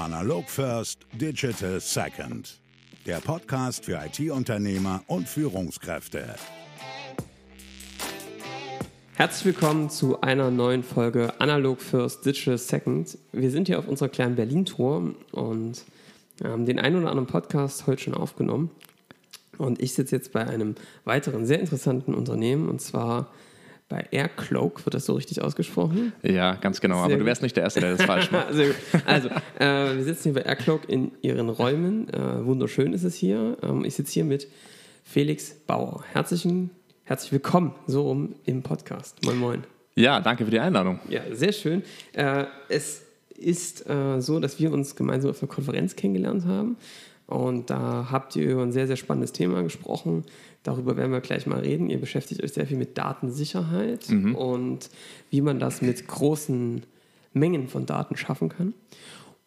[0.00, 2.58] Analog First, Digital Second.
[3.04, 6.36] Der Podcast für IT-Unternehmer und Führungskräfte.
[9.12, 13.18] Herzlich willkommen zu einer neuen Folge Analog First, Digital Second.
[13.32, 15.84] Wir sind hier auf unserer kleinen Berlin-Tour und
[16.42, 18.70] haben den einen oder anderen Podcast heute schon aufgenommen.
[19.58, 23.28] Und ich sitze jetzt bei einem weiteren sehr interessanten Unternehmen und zwar
[23.90, 26.14] bei Aircloak, wird das so richtig ausgesprochen?
[26.22, 26.96] Ja, ganz genau.
[26.96, 28.46] Sehr aber du wärst nicht der Erste, der das falsch macht.
[29.04, 29.28] also,
[29.58, 32.08] äh, wir sitzen hier bei Aircloak in ihren Räumen.
[32.08, 33.58] Äh, wunderschön ist es hier.
[33.62, 34.48] Ähm, ich sitze hier mit
[35.04, 36.04] Felix Bauer.
[36.12, 36.70] Herzlichen,
[37.04, 39.22] herzlich willkommen so rum im Podcast.
[39.24, 39.64] Moin, moin.
[39.96, 41.00] Ja, danke für die Einladung.
[41.08, 41.82] Ja, sehr schön.
[42.12, 43.02] Äh, es
[43.36, 46.76] ist äh, so, dass wir uns gemeinsam auf einer Konferenz kennengelernt haben.
[47.30, 50.24] Und da habt ihr über ein sehr, sehr spannendes Thema gesprochen.
[50.64, 51.88] Darüber werden wir gleich mal reden.
[51.88, 54.34] Ihr beschäftigt euch sehr viel mit Datensicherheit mhm.
[54.34, 54.90] und
[55.30, 56.82] wie man das mit großen
[57.32, 58.74] Mengen von Daten schaffen kann.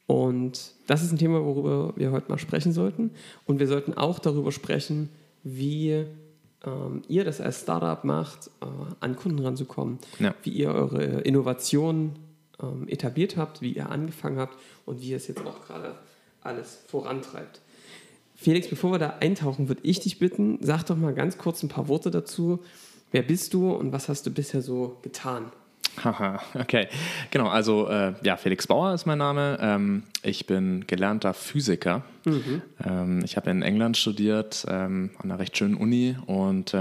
[0.08, 3.12] Und das ist ein Thema, worüber wir heute mal sprechen sollten.
[3.46, 5.10] Und wir sollten auch darüber sprechen,
[5.44, 6.06] wie
[6.66, 8.66] ähm, ihr das als Startup macht, äh,
[9.02, 10.34] an Kunden ranzukommen, ja.
[10.44, 12.18] wie ihr eure Innovationen
[12.62, 15.96] ähm, etabliert habt, wie ihr angefangen habt und wie ihr es jetzt auch gerade
[16.42, 17.62] alles vorantreibt.
[18.36, 21.70] Felix, bevor wir da eintauchen, würde ich dich bitten, sag doch mal ganz kurz ein
[21.70, 22.60] paar Worte dazu.
[23.12, 25.52] Wer bist du und was hast du bisher so getan?
[26.04, 26.88] Haha, okay.
[27.30, 29.60] Genau, also äh, ja, Felix Bauer ist mein Name.
[29.62, 32.04] Ähm, ich bin gelernter Physiker.
[32.26, 32.62] Mhm.
[32.84, 36.74] Ähm, ich habe in England studiert, ähm, an einer recht schönen Uni und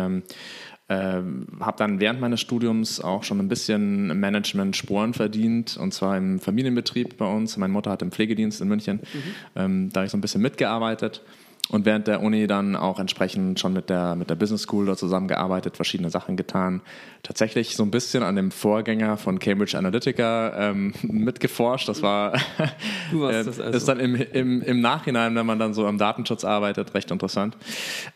[0.88, 6.40] ähm, habe dann während meines Studiums auch schon ein bisschen Management-Sporen verdient und zwar im
[6.40, 7.56] Familienbetrieb bei uns.
[7.56, 9.22] Meine Mutter hat im Pflegedienst in München, mhm.
[9.56, 11.22] ähm, da habe ich so ein bisschen mitgearbeitet
[11.70, 14.98] und während der Uni dann auch entsprechend schon mit der, mit der Business School dort
[14.98, 16.82] zusammengearbeitet, verschiedene Sachen getan.
[17.22, 21.88] Tatsächlich so ein bisschen an dem Vorgänger von Cambridge Analytica ähm, mitgeforscht.
[21.88, 22.32] Das war
[23.10, 23.76] du warst das also.
[23.76, 27.56] ist dann im, im, im Nachhinein, wenn man dann so am Datenschutz arbeitet, recht interessant.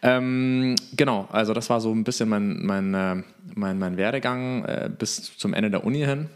[0.03, 3.23] Ähm, genau, also das war so ein bisschen mein, mein, äh,
[3.55, 6.29] mein, mein Werdegang äh, bis zum Ende der Uni hin.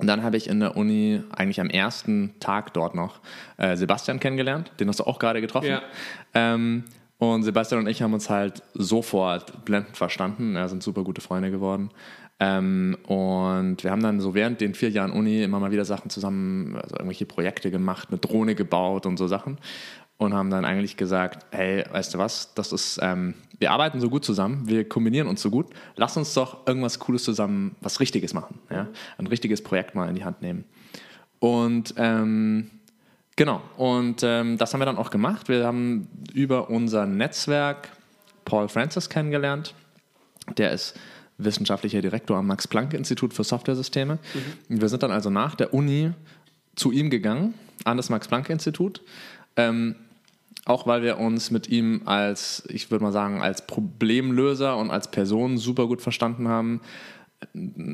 [0.00, 3.20] Und dann habe ich in der Uni eigentlich am ersten Tag dort noch
[3.58, 4.72] äh, Sebastian kennengelernt.
[4.80, 5.68] Den hast du auch gerade getroffen.
[5.68, 5.82] Ja.
[6.34, 6.84] Ähm,
[7.18, 10.54] und Sebastian und ich haben uns halt sofort blendend verstanden.
[10.54, 11.90] Wir sind super gute Freunde geworden.
[12.42, 16.08] Ähm, und wir haben dann so während den vier Jahren Uni immer mal wieder Sachen
[16.08, 19.58] zusammen, also irgendwelche Projekte gemacht, eine Drohne gebaut und so Sachen
[20.20, 24.10] und haben dann eigentlich gesagt, hey, weißt du was, das ist, ähm, wir arbeiten so
[24.10, 28.34] gut zusammen, wir kombinieren uns so gut, lass uns doch irgendwas Cooles zusammen, was Richtiges
[28.34, 28.86] machen, ja?
[29.16, 30.64] ein richtiges Projekt mal in die Hand nehmen.
[31.38, 32.70] Und ähm,
[33.34, 35.48] genau, und ähm, das haben wir dann auch gemacht.
[35.48, 37.88] Wir haben über unser Netzwerk
[38.44, 39.74] Paul Francis kennengelernt.
[40.58, 41.00] Der ist
[41.38, 44.18] wissenschaftlicher Direktor am Max-Planck-Institut für Softwaresysteme.
[44.68, 44.80] Mhm.
[44.82, 46.12] Wir sind dann also nach der Uni
[46.76, 47.54] zu ihm gegangen,
[47.84, 49.00] an das Max-Planck-Institut.
[49.56, 49.96] Ähm,
[50.66, 55.10] auch weil wir uns mit ihm als, ich würde mal sagen, als Problemlöser und als
[55.10, 56.80] Person super gut verstanden haben.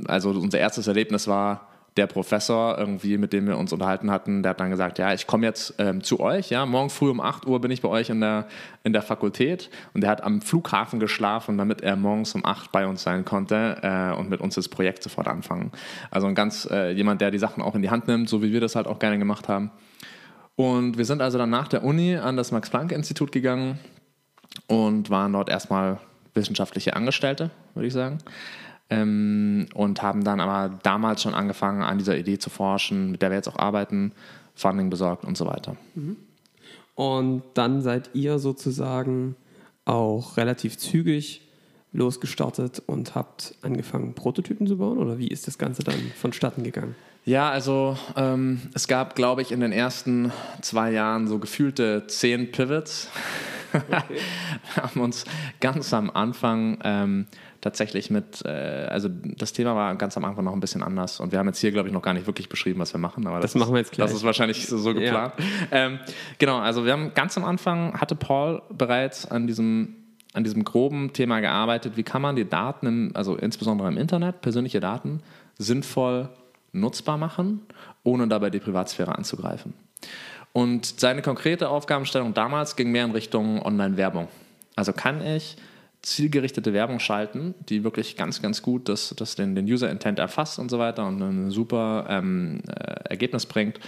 [0.07, 4.51] Also unser erstes Erlebnis war der Professor irgendwie, mit dem wir uns unterhalten hatten, der
[4.51, 7.47] hat dann gesagt, ja, ich komme jetzt ähm, zu euch, ja, morgen früh um 8
[7.47, 8.47] Uhr bin ich bei euch in der,
[8.85, 12.87] in der Fakultät und der hat am Flughafen geschlafen, damit er morgens um 8 bei
[12.87, 15.73] uns sein konnte äh, und mit uns das Projekt sofort anfangen.
[16.11, 18.53] Also ein ganz, äh, jemand, der die Sachen auch in die Hand nimmt, so wie
[18.53, 19.71] wir das halt auch gerne gemacht haben.
[20.57, 23.79] Und wir sind also dann nach der Uni an das Max-Planck-Institut gegangen
[24.67, 26.01] und waren dort erstmal
[26.35, 28.19] wissenschaftliche Angestellte, würde ich sagen.
[28.89, 33.31] Ähm, und haben dann aber damals schon angefangen, an dieser Idee zu forschen, mit der
[33.31, 34.13] wir jetzt auch arbeiten,
[34.55, 35.77] Funding besorgt und so weiter.
[35.95, 36.17] Mhm.
[36.95, 39.37] Und dann seid ihr sozusagen
[39.85, 41.43] auch relativ zügig
[41.93, 44.99] losgestartet und habt angefangen, Prototypen zu bauen?
[44.99, 46.95] Oder wie ist das Ganze dann vonstatten gegangen?
[47.27, 50.33] Ja, also ähm, es gab, glaube ich, in den ersten
[50.63, 53.11] zwei Jahren so gefühlte zehn Pivots.
[53.73, 54.05] Okay.
[54.75, 55.25] Wir haben uns
[55.61, 57.27] ganz am Anfang ähm,
[57.61, 61.33] tatsächlich mit, äh, also das Thema war ganz am Anfang noch ein bisschen anders und
[61.33, 63.27] wir haben jetzt hier, glaube ich, noch gar nicht wirklich beschrieben, was wir machen.
[63.27, 64.07] Aber das, das machen wir jetzt gleich.
[64.07, 65.35] Das ist wahrscheinlich so, so geplant.
[65.37, 65.45] Ja.
[65.73, 65.99] Ähm,
[66.39, 69.97] genau, also wir haben ganz am Anfang, hatte Paul bereits an diesem
[70.33, 74.43] an diesem groben Thema gearbeitet, wie kann man die Daten, im, also insbesondere im Internet,
[74.43, 75.23] persönliche Daten,
[75.57, 76.29] sinnvoll
[76.81, 77.63] nutzbar machen,
[78.05, 79.75] ohne dabei die Privatsphäre anzugreifen.
[80.53, 84.29] Und seine konkrete Aufgabenstellung damals ging mehr in Richtung Online-Werbung.
[84.75, 85.57] Also kann ich
[86.03, 90.71] zielgerichtete Werbung schalten, die wirklich ganz, ganz gut das, das den, den User-Intent erfasst und
[90.71, 93.81] so weiter und ein super ähm, äh, Ergebnis bringt,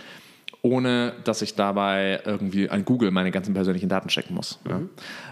[0.61, 4.59] ohne dass ich dabei irgendwie an Google meine ganzen persönlichen Daten checken muss.
[4.65, 4.71] Mhm.
[4.71, 4.81] Ja.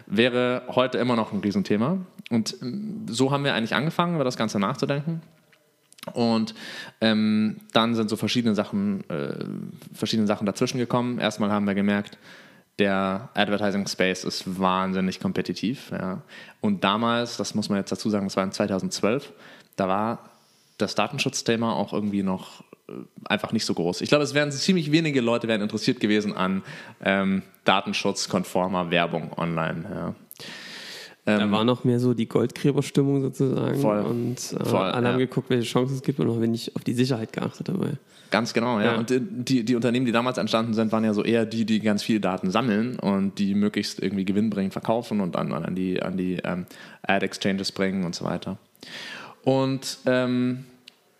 [0.06, 1.98] Wäre heute immer noch ein Riesenthema.
[2.30, 5.20] Und ähm, so haben wir eigentlich angefangen, über das Ganze nachzudenken
[6.12, 6.54] Und
[7.00, 9.44] ähm, dann sind so verschiedene Sachen, äh,
[9.92, 11.18] verschiedene Sachen dazwischen gekommen.
[11.18, 12.18] Erstmal haben wir gemerkt,
[12.78, 15.90] der Advertising Space ist wahnsinnig kompetitiv.
[15.90, 16.22] Ja.
[16.60, 19.32] Und damals, das muss man jetzt dazu sagen, das war in 2012,
[19.76, 20.30] da war
[20.78, 22.92] das Datenschutzthema auch irgendwie noch äh,
[23.24, 24.02] einfach nicht so groß.
[24.02, 26.62] Ich glaube, es wären ziemlich wenige Leute wären interessiert gewesen an
[27.02, 29.84] ähm, datenschutzkonformer Werbung online.
[29.90, 30.14] Ja.
[31.26, 33.80] Da ähm, war noch mehr so die Goldgräberstimmung sozusagen.
[33.80, 35.12] Voll, und äh, voll, alle ja.
[35.12, 37.94] haben geguckt, welche Chancen es gibt und noch wenig auf die Sicherheit geachtet dabei.
[38.30, 38.92] Ganz genau, ja.
[38.92, 38.98] ja.
[38.98, 42.04] Und die, die Unternehmen, die damals entstanden sind, waren ja so eher die, die ganz
[42.04, 46.36] viele Daten sammeln und die möglichst irgendwie gewinnbringend verkaufen und dann an die, an die
[46.44, 46.66] ähm,
[47.02, 48.56] Ad-Exchanges bringen und so weiter.
[49.42, 50.64] Und ähm,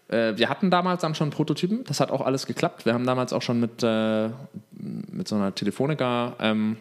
[0.07, 2.87] äh, wir hatten damals dann schon Prototypen, das hat auch alles geklappt.
[2.87, 4.29] Wir haben damals auch schon mit, äh,
[4.71, 6.77] mit so einer Telefonica ähm,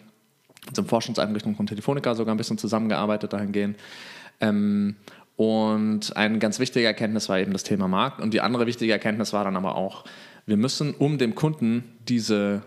[0.73, 3.77] zum Forschungseinrichtung von Telefonica sogar ein bisschen zusammengearbeitet dahingehend.
[4.41, 4.95] Ähm,
[5.35, 8.21] und eine ganz wichtige Erkenntnis war eben das Thema Markt.
[8.21, 10.05] Und die andere wichtige Erkenntnis war dann aber auch,
[10.45, 12.61] wir müssen, um dem Kunden diese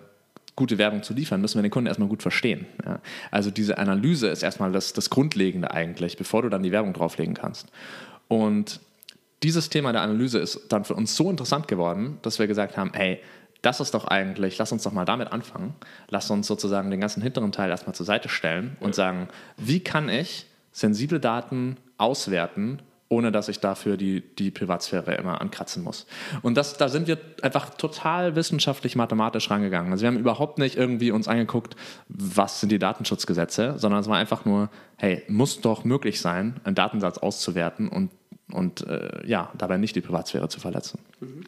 [0.56, 2.67] gute Werbung zu liefern, müssen wir den Kunden erstmal gut verstehen.
[2.85, 3.00] Ja.
[3.31, 7.35] Also diese Analyse ist erstmal das, das Grundlegende eigentlich, bevor du dann die Werbung drauflegen
[7.35, 7.69] kannst.
[8.27, 8.81] Und
[9.44, 12.91] dieses Thema der Analyse ist dann für uns so interessant geworden, dass wir gesagt haben,
[12.93, 13.21] hey,
[13.62, 15.75] das ist doch eigentlich, lass uns doch mal damit anfangen.
[16.08, 20.08] Lass uns sozusagen den ganzen hinteren Teil erstmal zur Seite stellen und sagen, wie kann
[20.08, 26.06] ich sensible Daten auswerten, ohne dass ich dafür die, die Privatsphäre immer ankratzen muss.
[26.43, 29.90] Und das, da sind wir einfach total wissenschaftlich mathematisch rangegangen.
[29.93, 31.75] Also wir haben überhaupt nicht irgendwie uns angeguckt,
[32.08, 36.75] was sind die Datenschutzgesetze, sondern es war einfach nur, hey, muss doch möglich sein, einen
[36.75, 38.10] Datensatz auszuwerten und,
[38.52, 41.00] und äh, ja, dabei nicht die Privatsphäre zu verletzen.
[41.20, 41.44] Mhm.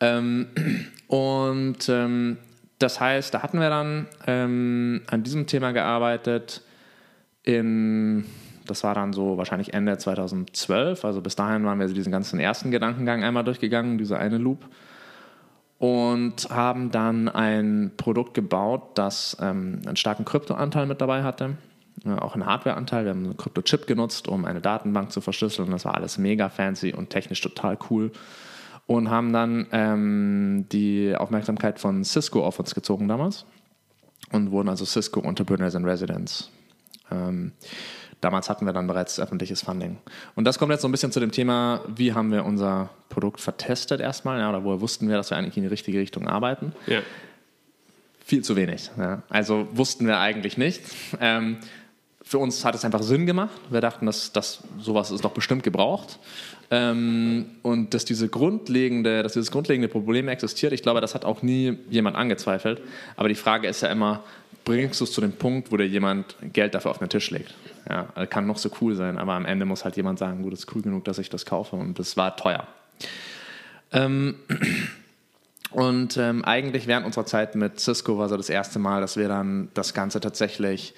[0.00, 0.48] Ähm,
[1.08, 2.38] und ähm,
[2.78, 6.62] das heißt, da hatten wir dann ähm, an diesem Thema gearbeitet
[7.42, 8.24] in,
[8.66, 12.70] das war dann so wahrscheinlich Ende 2012, also bis dahin waren wir diesen ganzen ersten
[12.70, 14.66] Gedankengang einmal durchgegangen, diese eine Loop
[15.78, 21.56] und haben dann ein Produkt gebaut, das ähm, einen starken Kryptoanteil mit dabei hatte,
[22.04, 23.04] äh, auch einen Hardwareanteil.
[23.04, 25.70] Wir haben einen Kryptochip genutzt, um eine Datenbank zu verschlüsseln.
[25.70, 28.12] Das war alles mega fancy und technisch total cool
[28.86, 33.46] und haben dann ähm, die Aufmerksamkeit von Cisco auf uns gezogen damals
[34.30, 36.50] und wurden also Cisco Entrepreneurs in Residence.
[37.10, 37.52] Ähm,
[38.20, 39.98] damals hatten wir dann bereits öffentliches Funding.
[40.34, 43.40] Und das kommt jetzt so ein bisschen zu dem Thema, wie haben wir unser Produkt
[43.40, 46.72] vertestet erstmal, ja, oder woher wussten wir, dass wir eigentlich in die richtige Richtung arbeiten.
[46.86, 47.00] Ja.
[48.24, 48.90] Viel zu wenig.
[48.98, 49.22] Ja.
[49.28, 50.80] Also wussten wir eigentlich nicht.
[51.20, 51.58] Ähm,
[52.24, 53.52] für uns hat es einfach Sinn gemacht.
[53.70, 56.18] Wir dachten, dass, dass sowas ist doch bestimmt gebraucht.
[56.70, 61.42] Ähm, und dass, diese grundlegende, dass dieses grundlegende Problem existiert, ich glaube, das hat auch
[61.42, 62.80] nie jemand angezweifelt.
[63.16, 64.24] Aber die Frage ist ja immer,
[64.64, 67.54] bringst du es zu dem Punkt, wo dir jemand Geld dafür auf den Tisch legt?
[67.88, 70.60] Ja, kann noch so cool sein, aber am Ende muss halt jemand sagen, gut, das
[70.60, 72.66] ist cool genug, dass ich das kaufe und das war teuer.
[73.92, 74.36] Ähm,
[75.70, 79.28] und ähm, eigentlich während unserer Zeit mit Cisco war so das erste Mal, dass wir
[79.28, 80.94] dann das Ganze tatsächlich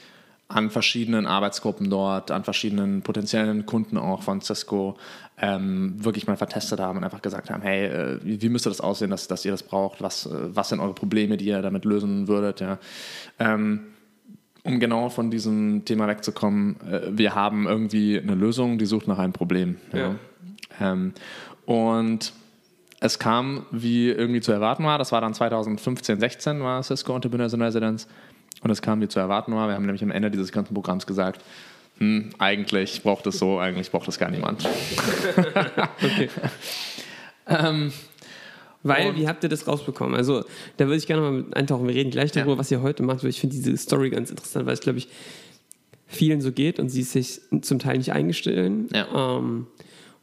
[0.48, 4.96] an verschiedenen Arbeitsgruppen dort, an verschiedenen potenziellen Kunden auch von Cisco
[5.38, 9.10] ähm, wirklich mal vertestet haben und einfach gesagt haben, hey, äh, wie müsste das aussehen,
[9.10, 10.02] dass, dass ihr das braucht?
[10.02, 12.60] Was, äh, was sind eure Probleme, die ihr damit lösen würdet?
[12.60, 12.78] Ja?
[13.40, 13.86] Ähm,
[14.62, 19.18] um genau von diesem Thema wegzukommen, äh, wir haben irgendwie eine Lösung, die sucht nach
[19.18, 19.76] einem Problem.
[19.92, 19.98] Ja.
[19.98, 20.92] Ja.
[20.92, 21.12] Ähm,
[21.64, 22.32] und
[23.00, 27.52] es kam, wie irgendwie zu erwarten war, das war dann 2015, 16 war Cisco Entrepreneurs
[27.52, 28.06] in Residence
[28.66, 29.68] und es kam, wie zu erwarten war.
[29.68, 31.40] Wir haben nämlich am Ende dieses ganzen Programms gesagt,
[31.98, 34.68] hm, eigentlich braucht es so, eigentlich braucht es gar niemand.
[36.02, 36.28] okay.
[37.46, 37.92] ähm,
[38.82, 40.16] weil, wie habt ihr das rausbekommen?
[40.16, 40.44] Also,
[40.78, 41.86] da würde ich gerne mal eintauchen.
[41.86, 42.58] Wir reden gleich darüber, ja.
[42.58, 45.08] was ihr heute macht, weil ich finde diese Story ganz interessant, weil es, glaube ich,
[46.08, 48.88] vielen so geht und sie sich zum Teil nicht eingestellen.
[48.92, 49.38] Ja.
[49.38, 49.68] Ähm,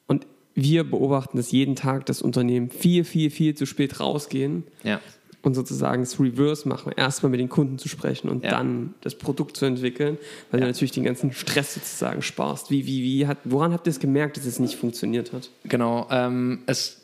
[0.08, 4.64] und wir beobachten das jeden Tag, dass Unternehmen viel, viel, viel zu spät rausgehen.
[4.84, 5.00] Ja
[5.44, 8.52] und sozusagen das Reverse machen, erstmal mit den Kunden zu sprechen und ja.
[8.52, 10.18] dann das Produkt zu entwickeln,
[10.50, 10.66] weil ja.
[10.66, 12.72] du natürlich den ganzen Stress sozusagen sparst.
[12.72, 15.50] Wie, wie, wie hat, woran habt ihr es gemerkt, dass es nicht funktioniert hat?
[15.66, 17.02] Genau, ähm, es,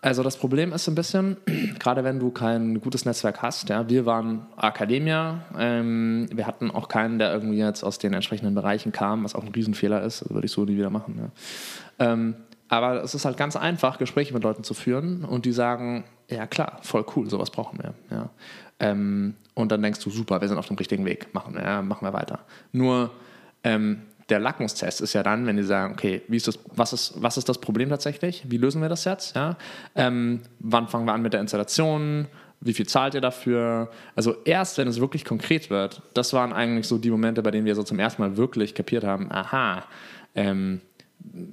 [0.00, 1.36] also das Problem ist ein bisschen,
[1.78, 6.88] gerade wenn du kein gutes Netzwerk hast, ja, wir waren Akademia, ähm, wir hatten auch
[6.88, 10.30] keinen, der irgendwie jetzt aus den entsprechenden Bereichen kam, was auch ein Riesenfehler ist, das
[10.30, 11.20] würde ich so nie wieder machen.
[11.98, 12.12] Ja.
[12.12, 12.34] Ähm,
[12.68, 16.46] aber es ist halt ganz einfach, Gespräche mit Leuten zu führen und die sagen, ja
[16.46, 17.94] klar, voll cool, sowas brauchen wir.
[18.10, 18.30] Ja.
[18.80, 21.82] Ähm, und dann denkst du, super, wir sind auf dem richtigen Weg, machen wir, ja,
[21.82, 22.40] machen wir weiter.
[22.72, 23.10] Nur
[23.64, 27.14] ähm, der Lackmustest ist ja dann, wenn die sagen, okay, wie ist das, was, ist,
[27.16, 28.44] was ist das Problem tatsächlich?
[28.48, 29.34] Wie lösen wir das jetzt?
[29.34, 29.56] Ja?
[29.94, 32.26] Ähm, wann fangen wir an mit der Installation?
[32.60, 33.90] Wie viel zahlt ihr dafür?
[34.14, 37.64] Also erst, wenn es wirklich konkret wird, das waren eigentlich so die Momente, bei denen
[37.64, 39.84] wir so zum ersten Mal wirklich kapiert haben, aha,
[40.34, 40.80] ähm,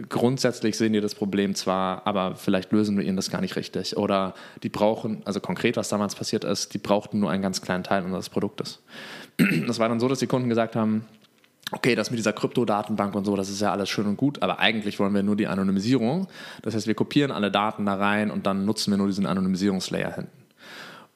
[0.09, 3.97] grundsätzlich sehen die das Problem zwar, aber vielleicht lösen wir ihnen das gar nicht richtig.
[3.97, 7.83] Oder die brauchen, also konkret, was damals passiert ist, die brauchten nur einen ganz kleinen
[7.83, 8.81] Teil unseres Produktes.
[9.67, 11.05] Das war dann so, dass die Kunden gesagt haben,
[11.71, 14.59] okay, das mit dieser Kryptodatenbank und so, das ist ja alles schön und gut, aber
[14.59, 16.27] eigentlich wollen wir nur die Anonymisierung.
[16.61, 20.13] Das heißt, wir kopieren alle Daten da rein und dann nutzen wir nur diesen Anonymisierungslayer
[20.15, 20.31] hinten.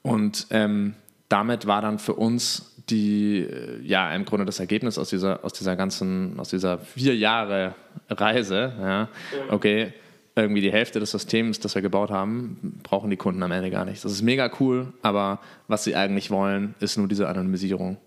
[0.02, 0.96] Und ähm,
[1.30, 5.54] damit war dann für uns die, äh, ja, im Grunde das Ergebnis aus dieser, aus
[5.54, 7.76] dieser ganzen, aus dieser vier Jahre
[8.10, 9.10] Reise, ja,
[9.50, 9.94] okay,
[10.36, 13.86] irgendwie die Hälfte des Systems, das wir gebaut haben, brauchen die Kunden am Ende gar
[13.86, 14.04] nicht.
[14.04, 17.98] Das ist mega cool, aber was sie eigentlich wollen, ist nur diese Anonymisierung.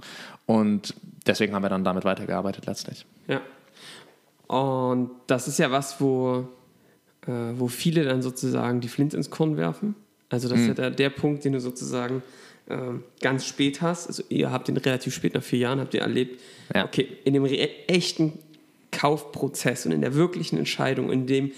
[0.46, 0.94] Und
[1.26, 3.06] deswegen haben wir dann damit weitergearbeitet letztlich.
[3.28, 3.40] Ja.
[4.46, 6.48] Und das ist ja was, wo,
[7.26, 9.94] äh, wo viele dann sozusagen die Flint ins Korn werfen.
[10.28, 10.62] Also das mhm.
[10.62, 12.22] ist ja der, der Punkt, den du sozusagen
[12.66, 12.76] äh,
[13.20, 14.06] ganz spät hast.
[14.06, 16.40] Also ihr habt den relativ spät, nach vier Jahren habt ihr erlebt,
[16.74, 16.84] ja.
[16.84, 18.38] okay, in dem echten
[18.90, 21.52] Kaufprozess und in der wirklichen Entscheidung, in dem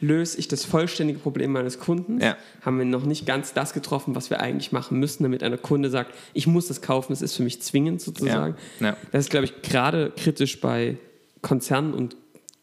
[0.00, 2.36] löse ich das vollständige Problem meines Kunden, ja.
[2.62, 5.88] haben wir noch nicht ganz das getroffen, was wir eigentlich machen müssen, damit einer Kunde
[5.88, 8.56] sagt, ich muss das kaufen, es ist für mich zwingend sozusagen.
[8.80, 8.88] Ja.
[8.88, 8.96] Ja.
[9.12, 10.96] Das ist, glaube ich, gerade kritisch bei
[11.42, 12.16] Konzernen und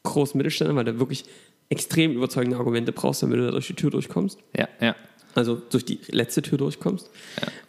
[0.03, 1.25] großen Mittelständern, weil du wirklich
[1.69, 4.37] extrem überzeugende Argumente brauchst, damit du da durch die Tür durchkommst.
[4.57, 4.95] Ja, ja.
[5.35, 7.09] Also durch die letzte Tür durchkommst.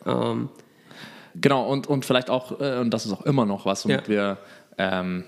[0.07, 0.49] Ähm,
[1.41, 4.39] genau, und, und vielleicht auch, äh, und das ist auch immer noch was, womit wir
[4.79, 5.25] ähm,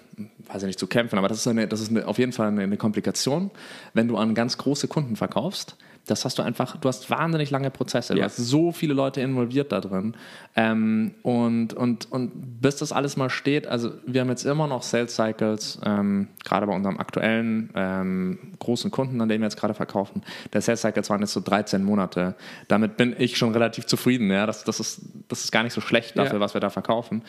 [0.46, 2.48] weiß ich nicht, zu kämpfen, aber das ist, eine, das ist eine, auf jeden Fall
[2.48, 3.50] eine, eine, Komplikation.
[3.92, 7.70] Wenn du an ganz große Kunden verkaufst, das hast du einfach, du hast wahnsinnig lange
[7.70, 8.26] Prozesse, du ja.
[8.26, 10.14] hast so viele Leute involviert da drin.
[10.54, 14.82] Ähm, und, und, und bis das alles mal steht, also wir haben jetzt immer noch
[14.82, 19.74] Sales Cycles, ähm, gerade bei unserem aktuellen ähm, großen Kunden, an dem wir jetzt gerade
[19.74, 20.22] verkaufen.
[20.52, 22.34] Der Sales Cycles waren jetzt so 13 Monate.
[22.68, 24.30] Damit bin ich schon relativ zufrieden.
[24.30, 24.46] Ja?
[24.46, 26.40] Das, das, ist, das ist gar nicht so schlecht dafür, ja.
[26.40, 27.22] was wir da verkaufen.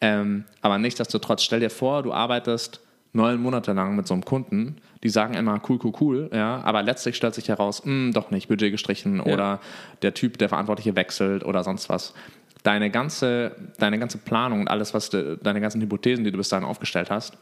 [0.00, 2.80] Ähm, aber nichtsdestotrotz, stell dir vor, du arbeitest
[3.12, 6.82] neun Monate lang mit so einem Kunden, die sagen immer cool, cool, cool, ja, aber
[6.82, 9.32] letztlich stellt sich heraus, mh, hm, doch nicht, Budget gestrichen ja.
[9.32, 9.60] oder
[10.02, 12.14] der Typ, der Verantwortliche wechselt oder sonst was.
[12.62, 16.48] Deine ganze, deine ganze Planung und alles, was du, deine ganzen Hypothesen, die du bis
[16.48, 17.36] dahin aufgestellt hast,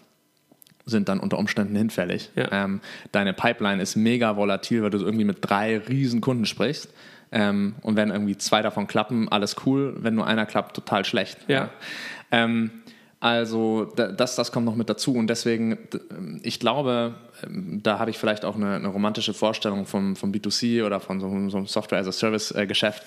[0.87, 2.31] sind dann unter Umständen hinfällig.
[2.35, 2.49] Ja.
[2.51, 2.81] Ähm,
[3.13, 6.89] deine Pipeline ist mega volatil, weil du irgendwie mit drei riesen Kunden sprichst.
[7.33, 9.95] Ähm, und wenn irgendwie zwei davon klappen, alles cool.
[9.99, 11.39] Wenn nur einer klappt, total schlecht.
[11.49, 11.69] Ja.
[12.31, 12.71] Ähm,
[13.21, 15.77] also das, das kommt noch mit dazu und deswegen,
[16.43, 20.85] ich glaube, ähm, da habe ich vielleicht auch eine, eine, romantische Vorstellung vom, vom B2C
[20.85, 23.03] oder von so, so einem Software-as-a-Service-Geschäft,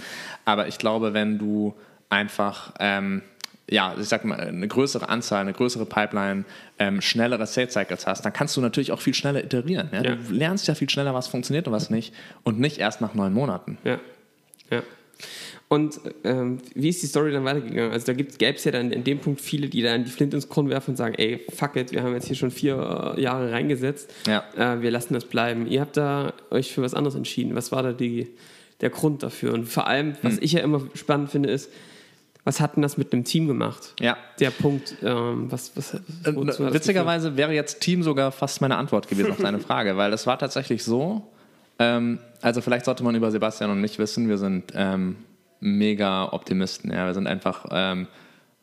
[0.46, 1.74] aber ich glaube, wenn du
[2.10, 3.24] einfach, ähm,
[3.68, 6.46] ja, ich sag mal, eine größere Anzahl, eine größere Pipeline,
[6.78, 9.90] ähm, schnellere Sales-Cycles hast, dann kannst du natürlich auch viel schneller iterieren.
[9.92, 10.04] Ja?
[10.04, 10.16] Ja.
[10.16, 13.34] Du lernst ja viel schneller, was funktioniert und was nicht und nicht erst nach neun
[13.34, 13.80] Monaten.
[13.84, 14.00] Ja,
[14.70, 14.84] ja.
[15.74, 17.92] Und ähm, wie ist die Story dann weitergegangen?
[17.92, 20.48] Also da gäbe es ja dann in dem Punkt viele, die dann die Flint ins
[20.48, 23.52] Korn werfen und sagen, ey, fuck it, wir haben jetzt hier schon vier äh, Jahre
[23.52, 24.44] reingesetzt, ja.
[24.56, 25.66] äh, wir lassen das bleiben.
[25.66, 27.56] Ihr habt da euch für was anderes entschieden.
[27.56, 28.28] Was war da die,
[28.82, 29.52] der Grund dafür?
[29.52, 30.44] Und vor allem, was hm.
[30.44, 31.72] ich ja immer spannend finde, ist,
[32.44, 33.96] was hat denn das mit einem Team gemacht?
[34.00, 34.16] Ja.
[34.40, 39.08] Der Punkt, ähm, was, was, was äh, Witzigerweise wäre jetzt Team sogar fast meine Antwort
[39.08, 41.32] gewesen auf deine Frage, weil es war tatsächlich so,
[41.80, 45.16] ähm, also vielleicht sollte man über Sebastian und mich wissen, wir sind ähm,
[45.64, 46.92] mega Optimisten.
[46.92, 47.06] Ja.
[47.08, 48.08] Wir sind einfach, ähm,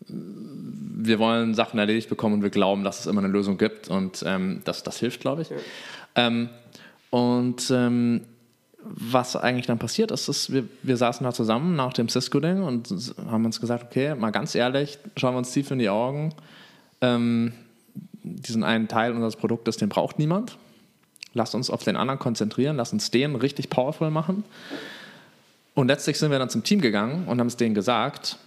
[0.06, 4.22] wir wollen Sachen erledigt bekommen und wir glauben, dass es immer eine Lösung gibt und
[4.26, 5.50] ähm, das, das hilft, glaube ich.
[5.50, 5.56] Ja.
[6.16, 6.48] Ähm,
[7.10, 8.22] und ähm,
[8.82, 12.88] was eigentlich dann passiert ist, ist, wir, wir saßen da zusammen nach dem Cisco-Ding und
[13.28, 16.34] haben uns gesagt, okay, mal ganz ehrlich, schauen wir uns tief in die Augen.
[17.00, 17.52] Ähm,
[18.22, 20.56] diesen einen Teil unseres Produktes, den braucht niemand.
[21.32, 24.44] Lasst uns auf den anderen konzentrieren, lasst uns den richtig powerful machen.
[25.74, 28.38] Und letztlich sind wir dann zum Team gegangen und haben es denen gesagt.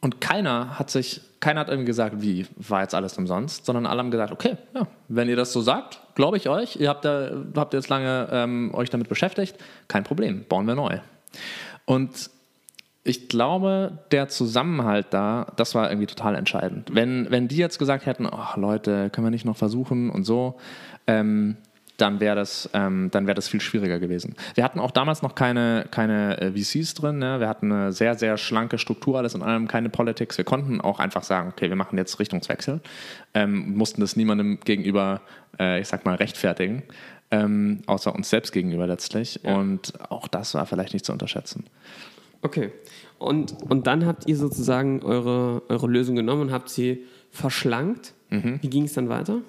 [0.00, 4.00] Und keiner hat sich, keiner hat irgendwie gesagt, wie war jetzt alles umsonst, sondern alle
[4.00, 7.30] haben gesagt, okay, ja, wenn ihr das so sagt, glaube ich euch, ihr habt, da,
[7.56, 9.56] habt jetzt lange ähm, euch damit beschäftigt,
[9.88, 10.98] kein Problem, bauen wir neu.
[11.86, 12.30] Und
[13.02, 16.90] ich glaube, der Zusammenhalt da, das war irgendwie total entscheidend.
[16.92, 20.58] Wenn, wenn die jetzt gesagt hätten, oh, Leute, können wir nicht noch versuchen und so,
[21.06, 21.56] ähm,
[22.00, 24.34] dann wäre das, ähm, wär das viel schwieriger gewesen.
[24.54, 27.18] Wir hatten auch damals noch keine, keine äh, VCs drin.
[27.18, 27.40] Ne?
[27.40, 30.38] Wir hatten eine sehr, sehr schlanke Struktur, alles in allem keine Politics.
[30.38, 32.80] Wir konnten auch einfach sagen, okay, wir machen jetzt Richtungswechsel.
[33.34, 35.20] Ähm, mussten das niemandem gegenüber,
[35.58, 36.82] äh, ich sag mal, rechtfertigen.
[37.30, 39.40] Ähm, außer uns selbst gegenüber letztlich.
[39.44, 39.56] Ja.
[39.56, 41.64] Und auch das war vielleicht nicht zu unterschätzen.
[42.42, 42.72] Okay.
[43.18, 48.14] Und, und dann habt ihr sozusagen eure, eure Lösung genommen und habt sie verschlankt.
[48.30, 48.58] Mhm.
[48.62, 49.42] Wie ging es dann weiter?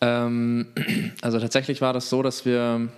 [0.00, 0.66] Ähm,
[1.22, 2.88] also tatsächlich war das so, dass wir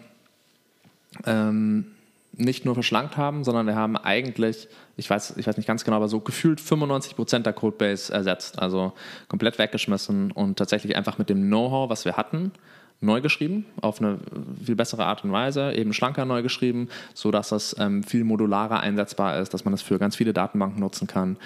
[1.27, 1.87] ähm,
[2.33, 5.97] nicht nur verschlankt haben, sondern wir haben eigentlich, ich weiß, ich weiß nicht ganz genau,
[5.97, 8.59] aber so gefühlt 95 Prozent der Codebase ersetzt.
[8.61, 8.93] Also
[9.27, 12.53] komplett weggeschmissen und tatsächlich einfach mit dem Know-how, was wir hatten,
[13.01, 14.19] neu geschrieben, auf eine
[14.65, 19.39] viel bessere Art und Weise, eben schlanker neu geschrieben, sodass das ähm, viel modularer einsetzbar
[19.39, 21.37] ist, dass man das für ganz viele Datenbanken nutzen kann,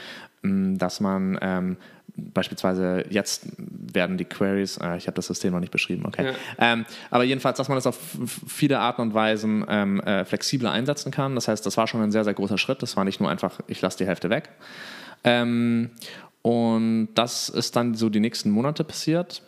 [0.43, 1.77] ähm, dass man ähm,
[2.17, 6.27] beispielsweise jetzt werden die Queries, äh, ich habe das System noch nicht beschrieben, okay.
[6.27, 6.73] Ja.
[6.73, 7.99] Ähm, aber jedenfalls, dass man das auf
[8.47, 11.35] viele Arten und Weisen ähm, äh, flexibler einsetzen kann.
[11.35, 12.83] Das heißt, das war schon ein sehr, sehr großer Schritt.
[12.83, 14.51] Das war nicht nur einfach, ich lasse die Hälfte weg.
[15.25, 15.91] Ähm,
[16.43, 19.43] und das ist dann so die nächsten Monate passiert.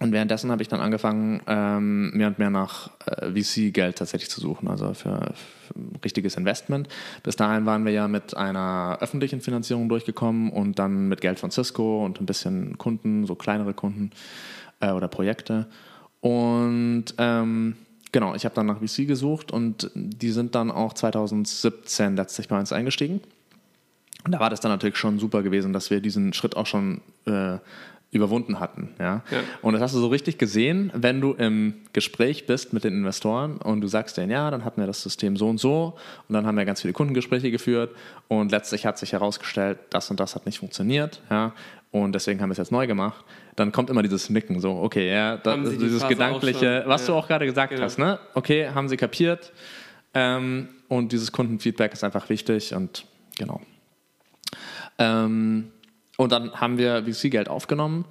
[0.00, 4.40] Und währenddessen habe ich dann angefangen, ähm, mehr und mehr nach äh, VC-Geld tatsächlich zu
[4.40, 6.88] suchen, also für, für, ein richtiges Investment.
[7.22, 11.52] Bis dahin waren wir ja mit einer öffentlichen Finanzierung durchgekommen und dann mit Geld von
[11.52, 14.10] Cisco und ein bisschen Kunden, so kleinere Kunden
[14.80, 15.66] äh, oder Projekte.
[16.20, 17.76] Und ähm,
[18.10, 22.58] genau, ich habe dann nach VC gesucht und die sind dann auch 2017 letztlich bei
[22.58, 23.20] uns eingestiegen.
[24.24, 27.02] Und da war das dann natürlich schon super gewesen, dass wir diesen Schritt auch schon
[27.26, 27.58] äh,
[28.14, 28.90] überwunden hatten.
[28.98, 29.22] Ja?
[29.30, 29.40] ja?
[29.62, 33.56] Und das hast du so richtig gesehen, wenn du im Gespräch bist mit den Investoren
[33.58, 35.94] und du sagst denen, ja, dann hatten wir das System so und so
[36.28, 37.90] und dann haben wir ganz viele Kundengespräche geführt
[38.28, 41.20] und letztlich hat sich herausgestellt, das und das hat nicht funktioniert.
[41.30, 41.52] Ja?
[41.90, 43.24] Und deswegen haben wir es jetzt neu gemacht.
[43.54, 47.14] Dann kommt immer dieses Nicken, so, okay, ja, das, dieses Phase gedankliche, was ja.
[47.14, 47.84] du auch gerade gesagt genau.
[47.84, 48.18] hast, ne?
[48.34, 49.52] Okay, haben sie kapiert.
[50.12, 53.04] Ähm, und dieses Kundenfeedback ist einfach wichtig und
[53.36, 53.60] genau.
[54.98, 55.70] Ähm,
[56.16, 58.04] und dann haben wir VC-Geld aufgenommen.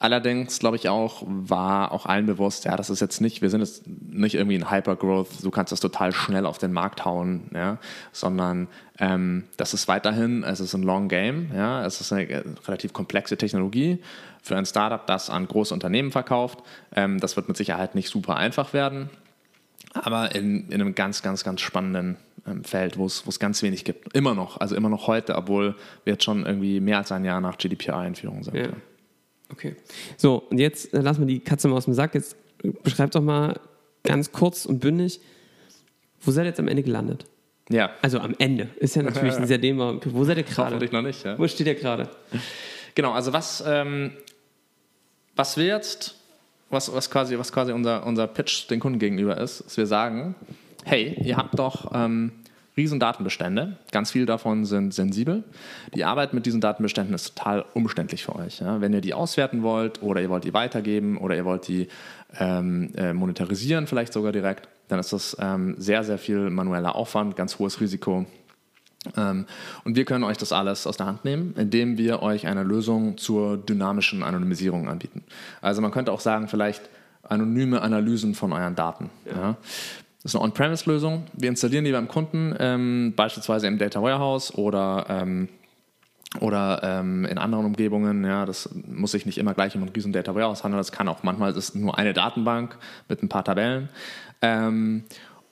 [0.00, 3.60] Allerdings, glaube ich auch, war auch allen bewusst, ja, das ist jetzt nicht, wir sind
[3.60, 7.78] jetzt nicht irgendwie in Hypergrowth, du kannst das total schnell auf den Markt hauen, ja,
[8.12, 8.68] sondern
[9.00, 13.36] ähm, das ist weiterhin, es ist ein Long Game, ja, es ist eine relativ komplexe
[13.36, 14.00] Technologie
[14.40, 16.60] für ein Startup, das an große Unternehmen verkauft.
[16.94, 19.10] Ähm, das wird mit Sicherheit nicht super einfach werden,
[19.94, 22.16] aber in, in einem ganz, ganz, ganz spannenden
[22.46, 24.14] ähm, Feld, wo es ganz wenig gibt.
[24.14, 27.40] Immer noch, also immer noch heute, obwohl wir jetzt schon irgendwie mehr als ein Jahr
[27.40, 28.56] nach GDPR-Einführung sind.
[28.56, 28.68] Ja.
[29.50, 29.76] Okay.
[30.16, 32.14] So, und jetzt äh, lassen wir die Katze mal aus dem Sack.
[32.14, 32.36] Jetzt
[32.82, 33.58] beschreibt doch mal
[34.02, 35.20] ganz kurz und bündig,
[36.20, 37.24] wo seid ihr jetzt am Ende gelandet?
[37.70, 37.90] Ja.
[38.02, 38.68] Also am Ende.
[38.76, 40.00] Ist ja natürlich ein sehr dehnbar.
[40.04, 40.70] Wo seid ihr gerade?
[40.70, 41.38] Hoffentlich noch nicht, ja.
[41.38, 42.08] Wo steht ihr gerade?
[42.94, 44.12] Genau, also was, ähm,
[45.36, 46.17] was wir jetzt
[46.70, 50.34] was, was quasi, was quasi unser, unser Pitch den Kunden gegenüber ist, dass wir sagen,
[50.84, 52.32] hey, ihr habt doch ähm,
[52.76, 55.44] riesen Datenbestände, ganz viele davon sind sensibel.
[55.94, 58.60] Die Arbeit mit diesen Datenbeständen ist total umständlich für euch.
[58.60, 58.80] Ja?
[58.80, 61.88] Wenn ihr die auswerten wollt oder ihr wollt die weitergeben oder ihr wollt die
[62.38, 67.36] ähm, äh, monetarisieren vielleicht sogar direkt, dann ist das ähm, sehr, sehr viel manueller Aufwand,
[67.36, 68.26] ganz hohes Risiko
[69.16, 73.16] und wir können euch das alles aus der Hand nehmen, indem wir euch eine Lösung
[73.18, 75.24] zur dynamischen Anonymisierung anbieten.
[75.60, 76.82] Also man könnte auch sagen, vielleicht
[77.22, 79.10] anonyme Analysen von euren Daten.
[79.26, 79.36] Ja.
[79.36, 79.56] Ja.
[80.22, 81.24] Das ist eine On-Premise-Lösung.
[81.32, 85.48] Wir installieren die beim Kunden, ähm, beispielsweise im Data Warehouse oder, ähm,
[86.40, 88.24] oder ähm, in anderen Umgebungen.
[88.24, 90.80] Ja, das muss sich nicht immer gleich um ein riesen Data Warehouse handeln.
[90.80, 92.76] Das kann auch manchmal ist nur eine Datenbank
[93.08, 93.90] mit ein paar Tabellen.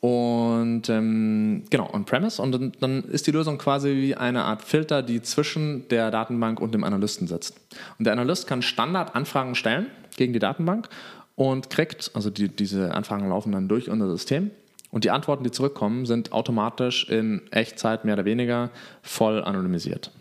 [0.06, 2.40] Und ähm, genau, on-premise.
[2.40, 6.60] Und dann, dann, ist die Lösung quasi wie eine Art Filter, die zwischen der Datenbank
[6.60, 7.58] und dem Analysten sitzt.
[7.98, 10.88] Und der Analyst kann Standardanfragen stellen gegen die Datenbank
[11.34, 14.52] und kriegt, also die, diese Anfragen laufen dann durch unser System.
[14.92, 18.70] Und die Antworten, die zurückkommen, sind automatisch in Echtzeit mehr oder weniger
[19.02, 20.12] voll anonymisiert.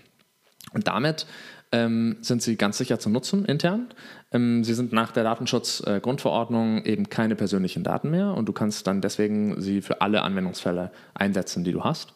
[0.74, 1.28] Und damit
[1.72, 3.88] ähm, sind sie ganz sicher zu nutzen intern.
[4.32, 9.02] Ähm, sie sind nach der Datenschutzgrundverordnung eben keine persönlichen Daten mehr und du kannst dann
[9.02, 12.14] deswegen sie für alle Anwendungsfälle einsetzen, die du hast.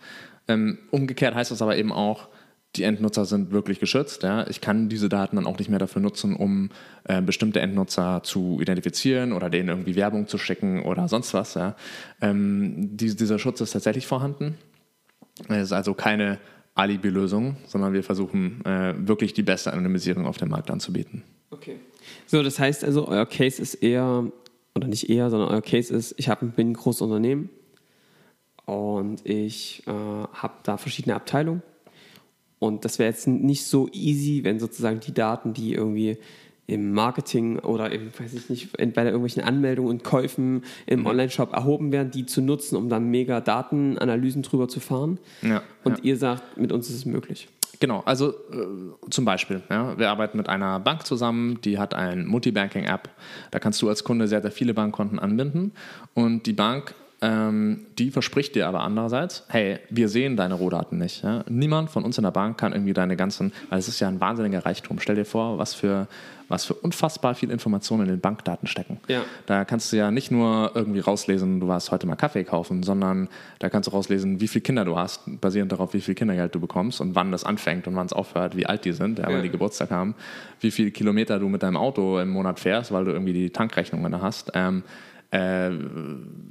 [0.47, 2.29] Ähm, umgekehrt heißt das aber eben auch,
[2.75, 4.23] die Endnutzer sind wirklich geschützt.
[4.23, 4.47] Ja.
[4.47, 6.69] Ich kann diese Daten dann auch nicht mehr dafür nutzen, um
[7.05, 11.55] äh, bestimmte Endnutzer zu identifizieren oder denen irgendwie Werbung zu schicken oder sonst was.
[11.55, 11.75] Ja.
[12.21, 14.55] Ähm, die, dieser Schutz ist tatsächlich vorhanden.
[15.47, 16.38] Es ist also keine
[16.75, 21.23] Alibi-Lösung, sondern wir versuchen äh, wirklich die beste Anonymisierung auf dem Markt anzubieten.
[21.51, 21.77] Okay.
[22.25, 24.32] So, das heißt also, euer Case ist eher,
[24.75, 27.49] oder nicht eher, sondern euer Case ist, ich hab, bin ein großes Unternehmen
[28.65, 31.63] und ich äh, habe da verschiedene Abteilungen.
[32.60, 36.17] Und das wäre jetzt nicht so easy, wenn sozusagen die Daten, die irgendwie
[36.69, 41.05] im Marketing oder im, weiß ich nicht, bei irgendwelchen Anmeldungen und Käufen im mhm.
[41.08, 45.17] Online-Shop erhoben werden, die zu nutzen, um dann mega Datenanalysen drüber zu fahren.
[45.41, 46.03] Ja, und ja.
[46.03, 47.47] ihr sagt, mit uns ist es möglich.
[47.79, 48.34] Genau, also äh,
[49.10, 53.10] zum Beispiel, ja, wir arbeiten mit einer Bank zusammen, die hat ein Multibanking-App.
[53.51, 55.71] Da kannst du als Kunde sehr, sehr viele Bankkonten anbinden
[56.13, 61.23] und die Bank ähm, die verspricht dir aber andererseits, hey, wir sehen deine Rohdaten nicht.
[61.23, 61.43] Ja?
[61.49, 64.21] Niemand von uns in der Bank kann irgendwie deine ganzen, weil es ist ja ein
[64.21, 64.99] wahnsinniger Reichtum.
[64.99, 66.08] Stell dir vor, was für,
[66.47, 69.01] was für unfassbar viel Informationen in den Bankdaten stecken.
[69.10, 69.23] Ja.
[69.47, 73.27] Da kannst du ja nicht nur irgendwie rauslesen, du warst heute mal Kaffee kaufen, sondern
[73.60, 76.62] da kannst du rauslesen, wie viele Kinder du hast, basierend darauf, wie viel Kindergeld du
[76.62, 79.25] bekommst und wann das anfängt und wann es aufhört, wie alt die sind, Ja.
[79.27, 80.15] wann die Geburtstag haben,
[80.62, 84.10] wie viele Kilometer du mit deinem Auto im Monat fährst, weil du irgendwie die Tankrechnungen
[84.10, 84.51] da hast.
[84.53, 84.84] Ähm,
[85.32, 85.72] äh,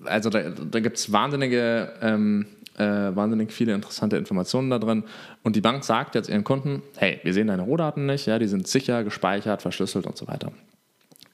[0.05, 5.05] also da, da gibt es wahnsinnige, ähm, äh, wahnsinnig viele interessante Informationen da drin.
[5.43, 8.47] Und die Bank sagt jetzt ihren Kunden, hey, wir sehen deine Rohdaten nicht, ja, die
[8.47, 10.53] sind sicher, gespeichert, verschlüsselt und so weiter.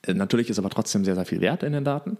[0.07, 2.17] Äh, Natürlich ist aber trotzdem sehr, sehr viel Wert in den Daten.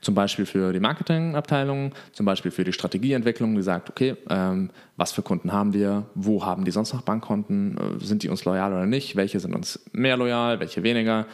[0.00, 5.12] Zum Beispiel für die Marketingabteilung, zum Beispiel für die Strategieentwicklung, die sagt, okay, ähm, was
[5.12, 8.72] für Kunden haben wir, wo haben die sonst noch Bankkonten, äh, sind die uns loyal
[8.72, 11.26] oder nicht, welche sind uns mehr loyal, welche weniger,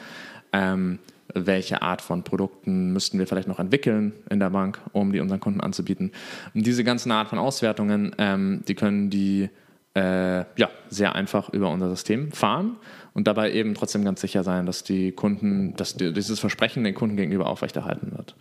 [0.52, 0.98] ähm,
[1.32, 5.40] welche Art von Produkten müssten wir vielleicht noch entwickeln in der Bank, um die unseren
[5.40, 6.12] Kunden anzubieten.
[6.54, 9.48] Und diese ganzen Art von Auswertungen, ähm, die können die
[9.94, 12.76] äh, ja, sehr einfach über unser System fahren
[13.14, 16.94] und dabei eben trotzdem ganz sicher sein, dass die Kunden, dass die, dieses Versprechen den
[16.94, 18.34] Kunden gegenüber aufrechterhalten wird.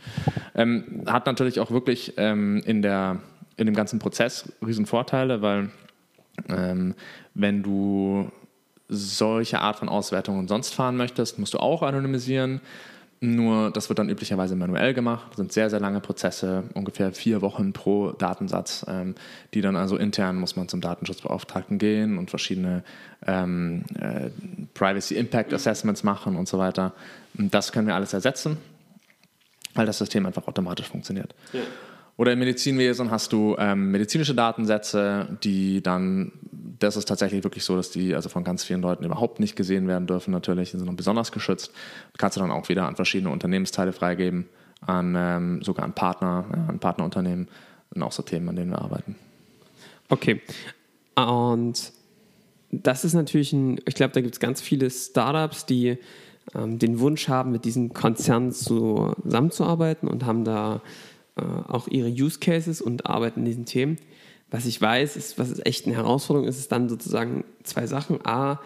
[0.55, 3.19] Ähm, hat natürlich auch wirklich ähm, in, der,
[3.55, 5.69] in dem ganzen Prozess riesen Vorteile, weil
[6.49, 6.95] ähm,
[7.35, 8.31] wenn du
[8.89, 12.61] solche Art von Auswertungen sonst fahren möchtest, musst du auch anonymisieren.
[13.25, 15.27] Nur das wird dann üblicherweise manuell gemacht.
[15.29, 19.15] Das sind sehr, sehr lange Prozesse, ungefähr vier Wochen pro Datensatz, ähm,
[19.53, 22.83] die dann also intern muss man zum Datenschutzbeauftragten gehen und verschiedene
[23.25, 24.29] ähm, äh,
[24.73, 26.91] Privacy Impact Assessments machen und so weiter.
[27.37, 28.57] Und das können wir alles ersetzen,
[29.73, 31.33] weil das System einfach automatisch funktioniert.
[31.53, 31.61] Ja.
[32.15, 36.31] Oder im Medizinwesen hast du ähm, medizinische Datensätze, die dann,
[36.79, 39.87] das ist tatsächlich wirklich so, dass die also von ganz vielen Leuten überhaupt nicht gesehen
[39.87, 41.71] werden dürfen, natürlich, die sind noch besonders geschützt.
[42.17, 44.47] kannst du dann auch wieder an verschiedene Unternehmensteile freigeben,
[44.81, 47.47] an ähm, sogar an Partner, ja, an Partnerunternehmen
[47.95, 49.15] und auch so Themen, an denen wir arbeiten.
[50.09, 50.41] Okay.
[51.15, 51.93] Und
[52.71, 55.97] das ist natürlich ein, ich glaube, da gibt es ganz viele Startups, die
[56.53, 60.81] ähm, den Wunsch haben, mit diesen Konzernen zusammenzuarbeiten und haben da
[61.35, 63.97] äh, auch ihre Use Cases und arbeiten in diesen Themen.
[64.51, 68.23] Was ich weiß, ist, was echt eine Herausforderung ist, ist dann sozusagen zwei Sachen.
[68.25, 68.59] A,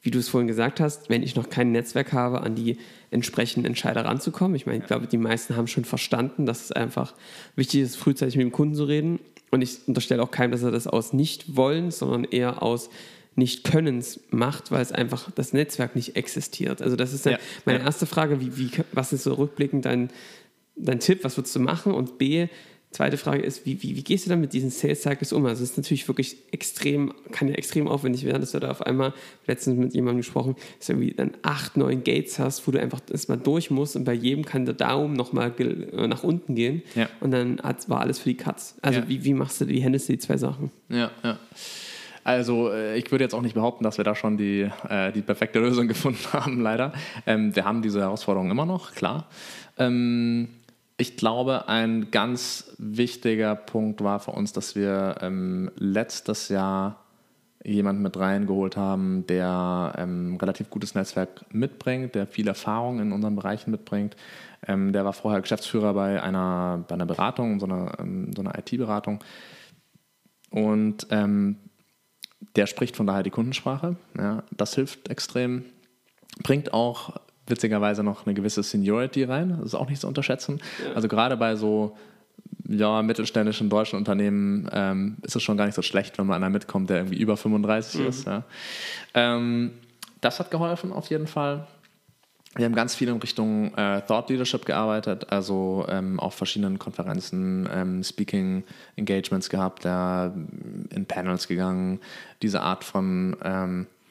[0.00, 2.78] wie du es vorhin gesagt hast, wenn ich noch kein Netzwerk habe, an die
[3.10, 4.56] entsprechenden Entscheider ranzukommen.
[4.56, 7.14] Ich meine, ich glaube, die meisten haben schon verstanden, dass es einfach
[7.56, 9.20] wichtig ist, frühzeitig mit dem Kunden zu reden.
[9.50, 12.88] Und ich unterstelle auch keinem, dass er das aus Nicht-Wollens, sondern eher aus
[13.36, 16.82] Nicht-Könnens macht, weil es einfach das Netzwerk nicht existiert.
[16.82, 17.38] Also das ist dann Ja.
[17.64, 17.84] meine Ja.
[17.84, 20.10] erste Frage, wie, wie, was ist so rückblickend dein,
[20.84, 21.92] dein Tipp, was würdest du machen?
[21.92, 22.48] Und B,
[22.90, 25.46] zweite Frage ist, wie, wie, wie gehst du dann mit diesen Sales Cycles um?
[25.46, 28.82] Also es ist natürlich wirklich extrem, kann ja extrem aufwendig werden, dass du da auf
[28.82, 29.14] einmal,
[29.46, 33.00] letztens mit jemandem gesprochen, dass du irgendwie dann acht, neun Gates hast, wo du einfach
[33.10, 35.54] erstmal durch musst und bei jedem kann der Daumen nochmal
[36.06, 37.08] nach unten gehen Ja.
[37.20, 38.76] und dann hat, war alles für die Cuts.
[38.82, 39.08] Also Ja.
[39.08, 40.70] wie, wie machst du, wie handelst du die zwei Sachen?
[40.90, 41.38] Ja, ja.
[42.24, 45.22] Also äh, ich würde jetzt auch nicht behaupten, dass wir da schon die, äh, die
[45.22, 46.92] perfekte Lösung gefunden haben, leider.
[47.26, 49.28] Ähm, wir haben diese Herausforderung immer noch, klar.
[49.78, 50.48] Ähm,
[51.02, 57.04] ich glaube, ein ganz wichtiger Punkt war für uns, dass wir ähm, letztes Jahr
[57.64, 63.34] jemanden mit reingeholt haben, der ähm, relativ gutes Netzwerk mitbringt, der viel Erfahrung in unseren
[63.34, 64.16] Bereichen mitbringt.
[64.66, 68.56] Ähm, der war vorher Geschäftsführer bei einer, bei einer Beratung, so einer, ähm, so einer
[68.56, 69.18] IT-Beratung.
[70.50, 71.56] Und ähm,
[72.54, 73.96] der spricht von daher die Kundensprache.
[74.16, 75.64] Ja, das hilft extrem.
[76.44, 77.16] Bringt auch
[77.52, 79.50] witzigerweise noch eine gewisse Seniority rein.
[79.58, 80.60] Das ist auch nicht zu unterschätzen.
[80.94, 81.96] Also gerade bei so
[82.68, 86.50] ja, mittelständischen deutschen Unternehmen ähm, ist es schon gar nicht so schlecht, wenn man einer
[86.50, 88.26] mitkommt, der irgendwie über 35 ist.
[88.26, 88.44] Ja.
[89.14, 89.72] Ähm,
[90.20, 91.66] das hat geholfen auf jeden Fall.
[92.54, 97.66] Wir haben ganz viel in Richtung äh, Thought Leadership gearbeitet, also ähm, auf verschiedenen Konferenzen
[97.72, 98.64] ähm, Speaking
[98.96, 100.32] Engagements gehabt, ja,
[100.90, 102.00] in Panels gegangen,
[102.42, 104.01] diese Art von ähm, äh,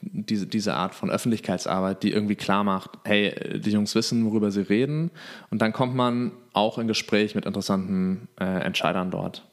[0.00, 4.50] diese, diese Art von Öffentlichkeitsarbeit, die irgendwie klar macht, hey, äh, die Jungs wissen, worüber
[4.50, 5.10] sie reden
[5.50, 9.44] und dann kommt man auch in Gespräch mit interessanten äh, Entscheidern dort.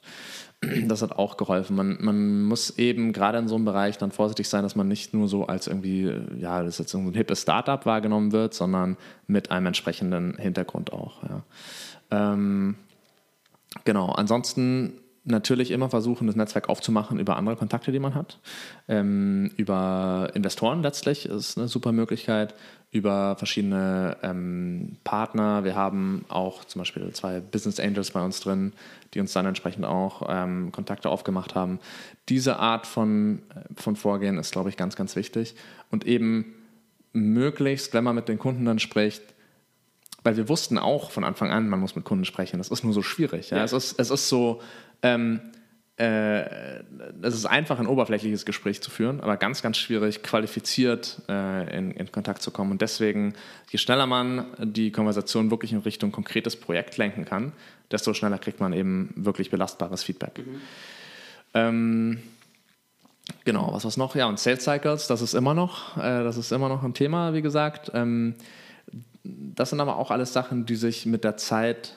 [0.85, 1.75] Das hat auch geholfen.
[1.75, 5.11] Man, man muss eben gerade in so einem Bereich dann vorsichtig sein, dass man nicht
[5.11, 8.53] nur so als irgendwie, äh, ja, das ist jetzt so ein hippes Startup wahrgenommen wird,
[8.53, 11.23] sondern mit einem entsprechenden Hintergrund auch.
[11.23, 11.43] Ja.
[12.11, 12.75] Ähm,
[13.85, 18.39] genau, ansonsten natürlich immer versuchen, das Netzwerk aufzumachen über andere Kontakte, die man hat.
[18.87, 22.53] Ähm, über Investoren letztlich ist eine super Möglichkeit,
[22.91, 25.63] über verschiedene ähm, Partner.
[25.63, 28.73] Wir haben auch zum Beispiel zwei Business Angels bei uns drin,
[29.13, 31.79] die uns dann entsprechend auch ähm, Kontakte aufgemacht haben.
[32.29, 33.41] Diese Art von,
[33.75, 35.55] von Vorgehen ist, glaube ich, ganz, ganz wichtig.
[35.89, 36.53] Und eben
[37.13, 39.23] möglichst, wenn man mit den Kunden dann spricht,
[40.23, 42.57] weil wir wussten auch von Anfang an, man muss mit Kunden sprechen.
[42.57, 43.49] Das ist nur so schwierig.
[43.49, 43.57] Ja?
[43.57, 43.63] Ja.
[43.63, 44.61] Es, ist, es ist so,
[45.01, 45.39] ähm,
[45.97, 46.79] äh,
[47.21, 51.91] es ist einfach, ein oberflächliches Gespräch zu führen, aber ganz, ganz schwierig, qualifiziert äh, in,
[51.91, 52.71] in Kontakt zu kommen.
[52.71, 53.33] Und deswegen,
[53.69, 57.51] je schneller man die Konversation wirklich in Richtung konkretes Projekt lenken kann,
[57.91, 60.41] desto schneller kriegt man eben wirklich belastbares Feedback.
[61.53, 62.21] Ähm,
[63.43, 64.15] genau, was was noch?
[64.15, 67.33] Ja, und Sales Cycles, das ist immer noch, äh, das ist immer noch ein Thema,
[67.33, 67.91] wie gesagt.
[67.93, 68.35] Ähm,
[69.23, 71.93] das sind aber auch alles Sachen, die sich mit der Zeit,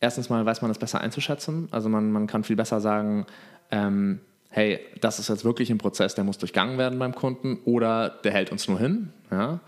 [0.00, 1.68] erstens mal weiß man das besser einzuschätzen.
[1.70, 3.26] Also man, man kann viel besser sagen,
[3.70, 8.08] ähm, hey, das ist jetzt wirklich ein Prozess, der muss durchgangen werden beim Kunden oder
[8.08, 9.10] der hält uns nur hin.
[9.30, 9.60] Ja?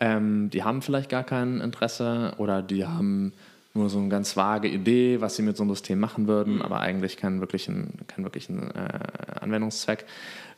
[0.00, 3.32] Ähm, die haben vielleicht gar kein Interesse oder die haben
[3.74, 6.80] nur so eine ganz vage Idee, was sie mit so einem System machen würden, aber
[6.80, 10.04] eigentlich keinen wirklichen, keinen wirklichen äh, Anwendungszweck.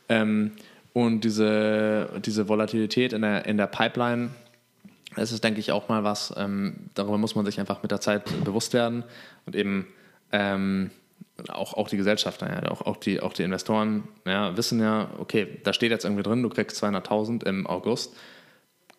[0.09, 0.51] Ähm,
[0.93, 4.29] und diese, diese Volatilität in der, in der Pipeline,
[5.17, 8.01] das ist, denke ich, auch mal was, ähm, darüber muss man sich einfach mit der
[8.01, 9.03] Zeit bewusst werden
[9.45, 9.87] und eben
[10.31, 10.91] ähm,
[11.49, 15.59] auch, auch die Gesellschafter, ja, auch, auch, die, auch die Investoren ja, wissen ja, okay,
[15.63, 18.15] da steht jetzt irgendwie drin, du kriegst 200.000 im August,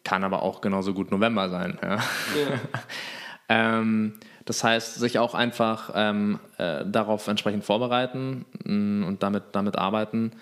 [0.04, 1.78] kann aber auch genauso gut November sein.
[1.82, 1.98] Ja.
[3.48, 9.76] ähm, das heißt, sich auch einfach ähm, äh, darauf entsprechend vorbereiten mh, und damit, damit
[9.76, 10.32] arbeiten.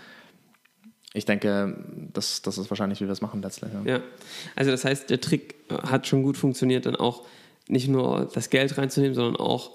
[1.16, 1.74] Ich denke,
[2.12, 3.70] das, das ist wahrscheinlich, wie wir es machen letztlich.
[3.72, 3.96] Ja.
[3.96, 4.00] Ja,
[4.54, 7.24] also das heißt, der Trick äh, hat schon gut funktioniert, dann auch
[7.68, 9.72] nicht nur das Geld reinzunehmen, sondern auch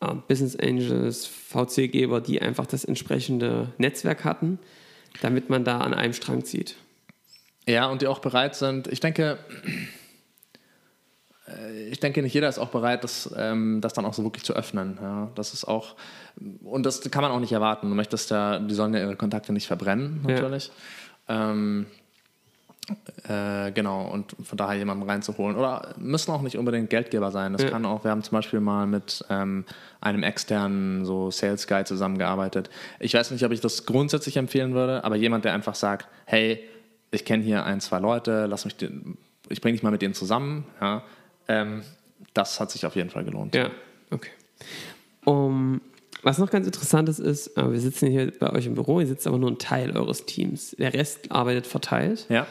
[0.00, 4.58] äh, Business Angels, VC-Geber, die einfach das entsprechende Netzwerk hatten,
[5.22, 6.74] damit man da an einem Strang zieht.
[7.68, 8.88] Ja, und die auch bereit sind.
[8.88, 9.38] Ich denke,
[11.90, 14.54] ich denke, nicht jeder ist auch bereit, das, ähm, das dann auch so wirklich zu
[14.54, 14.98] öffnen.
[15.00, 15.94] Ja, das ist auch,
[16.62, 17.88] und das kann man auch nicht erwarten.
[17.88, 20.34] Du möchtest ja, die sollen ja ihre Kontakte nicht verbrennen, Ja.
[20.34, 20.70] natürlich.
[21.28, 21.86] Ähm,
[23.28, 25.56] äh, genau, und von daher jemanden reinzuholen.
[25.56, 27.52] Oder müssen auch nicht unbedingt Geldgeber sein.
[27.52, 27.70] Das Ja.
[27.70, 29.64] kann auch, wir haben zum Beispiel mal mit ähm,
[30.00, 32.68] einem externen so Sales Guy zusammengearbeitet.
[32.98, 36.64] Ich weiß nicht, ob ich das grundsätzlich empfehlen würde, aber jemand, der einfach sagt, hey,
[37.12, 39.16] ich kenne hier ein, zwei Leute, lass mich, den,
[39.48, 41.02] ich bringe dich mal mit denen zusammen, ja,
[41.50, 41.82] ähm,
[42.32, 43.54] das hat sich auf jeden Fall gelohnt.
[43.54, 43.70] Ja,
[44.10, 44.30] okay.
[45.24, 45.80] Um,
[46.22, 49.06] was noch ganz interessant ist, ist, äh, wir sitzen hier bei euch im Büro, ihr
[49.06, 50.76] sitzt aber nur ein Teil eures Teams.
[50.78, 52.26] Der Rest arbeitet verteilt.
[52.28, 52.46] Ja.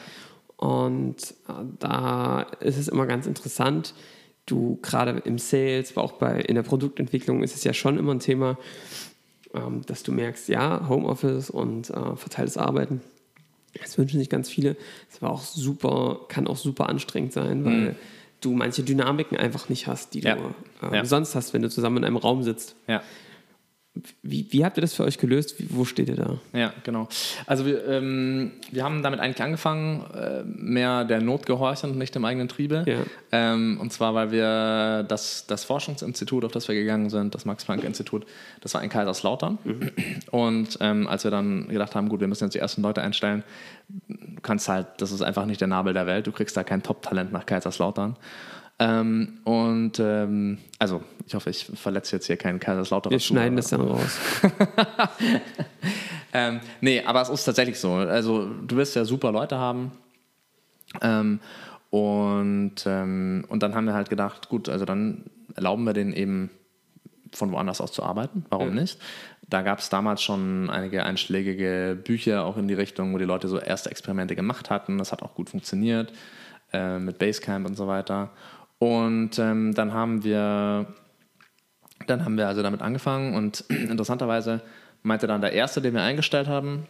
[0.57, 3.93] Und äh, da ist es immer ganz interessant,
[4.45, 8.13] du gerade im Sales, aber auch bei, in der Produktentwicklung ist es ja schon immer
[8.13, 8.57] ein Thema,
[9.53, 13.01] ähm, dass du merkst, ja, Homeoffice und äh, verteiltes Arbeiten,
[13.79, 14.75] das wünschen sich ganz viele.
[15.12, 17.95] Es war auch super, kann auch super anstrengend sein, weil
[18.41, 20.36] du manche Dynamiken einfach nicht hast, die Ja.
[20.36, 21.06] du äh, Ja.
[21.06, 22.75] sonst hast, wenn du zusammen in einem Raum sitzt.
[22.88, 23.02] Ja.
[24.23, 25.59] Wie, wie habt ihr das für euch gelöst?
[25.59, 26.38] Wie, wo steht ihr da?
[26.53, 27.07] Ja, genau.
[27.45, 32.15] Also wir, ähm, wir haben damit eigentlich angefangen, äh, mehr der Not gehorchen und nicht
[32.15, 32.83] dem eigenen Triebe.
[32.85, 32.99] Ja.
[33.31, 38.25] Ähm, und zwar, weil wir das, das Forschungsinstitut, auf das wir gegangen sind, das Max-Planck-Institut,
[38.62, 39.57] das war in Kaiserslautern.
[40.31, 43.43] Und ähm, als wir dann gedacht haben, gut, wir müssen jetzt die ersten Leute einstellen,
[44.41, 47.31] kannst halt, das ist einfach nicht der Nabel der Welt, du kriegst da kein Top-Talent
[47.31, 48.15] nach Kaiserslautern.
[48.79, 53.11] Ähm, und ähm, also, ich hoffe, ich verletze jetzt hier keinen Kaiserslautern.
[53.11, 54.17] Wir schneiden das dann raus.
[56.33, 57.93] Ähm, nee, aber es ist tatsächlich so.
[57.93, 59.91] Also du wirst ja super Leute haben.
[61.01, 61.39] Ähm,
[61.89, 65.23] und, ähm, und dann haben wir halt gedacht, gut, also dann
[65.55, 66.51] erlauben wir denen eben
[67.33, 68.45] von woanders aus zu arbeiten.
[68.49, 68.81] Warum Ja.
[68.81, 68.99] nicht?
[69.47, 73.47] Da gab es damals schon einige einschlägige Bücher auch in die Richtung, wo die Leute
[73.47, 74.99] so erste Experimente gemacht hatten.
[74.99, 76.13] Das hat auch gut funktioniert
[76.73, 78.29] äh, mit Basecamp und so weiter.
[78.79, 80.87] Und ähm, dann haben wir
[82.07, 84.61] dann haben wir also damit angefangen und interessanterweise
[85.03, 86.87] meinte dann der Erste, den wir eingestellt haben,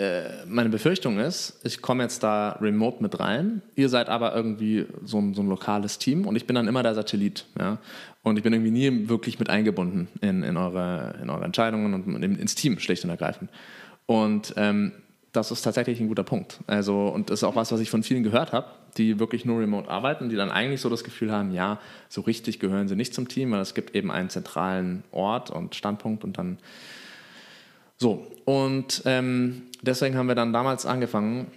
[0.00, 4.86] äh, meine Befürchtung ist, ich komme jetzt da remote mit rein, ihr seid aber irgendwie
[5.04, 7.44] so ein, so ein lokales Team und ich bin dann immer der Satellit.
[7.58, 7.76] Ja?
[8.22, 12.22] Und ich bin irgendwie nie wirklich mit eingebunden in, in, eure, in eure Entscheidungen und
[12.22, 13.50] in, ins Team, schlicht und ergreifend.
[14.06, 14.92] Und ähm,
[15.32, 16.60] das ist tatsächlich ein guter Punkt.
[16.66, 19.60] Also, und das ist auch was, was ich von vielen gehört habe, die wirklich nur
[19.60, 23.14] remote arbeiten, die dann eigentlich so das Gefühl haben, ja, so richtig gehören sie nicht
[23.14, 26.58] zum Team, weil es gibt eben einen zentralen Ort und Standpunkt und dann
[27.96, 28.26] so.
[28.44, 31.48] Und ähm, deswegen haben wir dann damals angefangen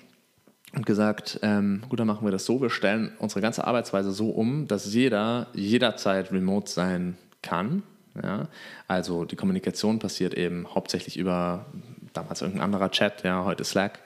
[0.76, 4.30] und gesagt, ähm, gut, dann machen wir das so, wir stellen unsere ganze Arbeitsweise so
[4.30, 7.84] um, dass jeder jederzeit remote sein kann.
[8.22, 8.48] Ja?
[8.88, 11.66] Also die Kommunikation passiert eben hauptsächlich über
[12.14, 14.00] damals irgendein anderer Chat, ja, heute Slack.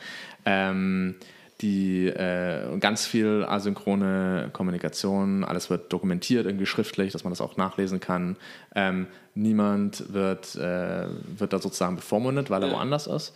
[0.46, 1.16] Ähm,
[1.62, 7.58] die äh, ganz viel asynchrone Kommunikation, alles wird dokumentiert, irgendwie schriftlich, dass man das auch
[7.58, 8.36] nachlesen kann.
[8.76, 12.76] Ähm, niemand wird, äh, wird da sozusagen bevormundet, weil er Ja.
[12.76, 13.34] woanders ist.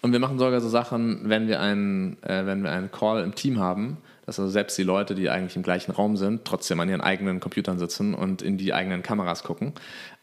[0.00, 3.34] Und wir machen sogar so Sachen, wenn wir einen, äh, wenn wir einen Call im
[3.34, 6.88] Team haben, dass also selbst die Leute, die eigentlich im gleichen Raum sind, trotzdem an
[6.88, 9.72] ihren eigenen Computern sitzen und in die eigenen Kameras gucken,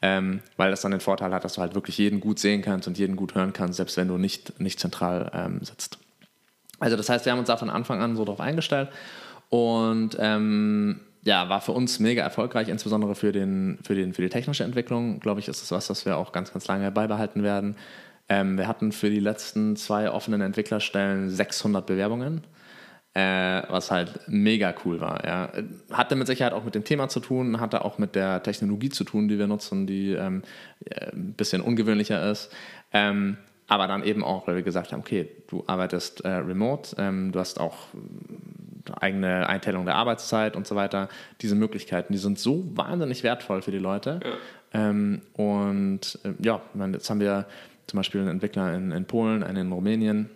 [0.01, 2.87] ähm, weil das dann den Vorteil hat, dass du halt wirklich jeden gut sehen kannst
[2.87, 5.97] und jeden gut hören kannst, selbst wenn du nicht, nicht zentral ähm, sitzt.
[6.79, 8.89] Also das heißt, wir haben uns da von Anfang an so drauf eingestellt
[9.49, 14.29] und ähm, ja, war für uns mega erfolgreich, insbesondere für, den, für, den, für die
[14.29, 15.19] technische Entwicklung.
[15.19, 17.75] Glaube ich, ist es was, was wir auch ganz, ganz lange beibehalten werden.
[18.29, 22.43] Ähm, wir hatten für die letzten zwei offenen Entwicklerstellen 600 Bewerbungen,
[23.15, 25.25] äh, was halt mega cool war.
[25.25, 25.51] Ja.
[25.91, 29.03] Hatte mit Sicherheit auch mit dem Thema zu tun, hatte auch mit der Technologie zu
[29.03, 30.43] tun, die wir nutzen, die ähm,
[31.11, 32.51] ein bisschen ungewöhnlicher ist.
[32.93, 37.31] Ähm, aber dann eben auch, weil wir gesagt haben, okay, du arbeitest äh, remote, ähm,
[37.31, 37.87] du hast auch
[38.99, 41.09] eigene Einteilung der Arbeitszeit und so weiter.
[41.41, 44.19] Diese Möglichkeiten, die sind so wahnsinnig wertvoll für die Leute.
[44.23, 44.89] Ja.
[44.89, 47.47] Ähm, und äh, ja, jetzt haben wir
[47.87, 50.29] zum Beispiel einen Entwickler in, in Polen, einen in Rumänien.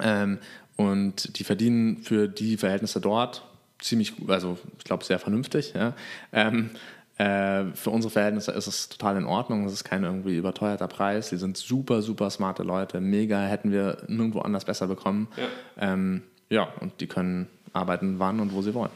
[0.00, 0.38] Ähm,
[0.76, 3.44] und die verdienen für die Verhältnisse dort
[3.78, 5.74] ziemlich, also ich glaube, sehr vernünftig.
[5.74, 5.94] Ja.
[6.32, 6.70] Ähm,
[7.18, 9.64] äh, für unsere Verhältnisse ist es total in Ordnung.
[9.66, 11.30] Es ist kein irgendwie überteuerter Preis.
[11.30, 13.00] Die sind super, super smarte Leute.
[13.00, 15.28] Mega, hätten wir nirgendwo anders besser bekommen.
[15.36, 18.90] Ja, ähm, ja und die können arbeiten, wann und wo sie wollen.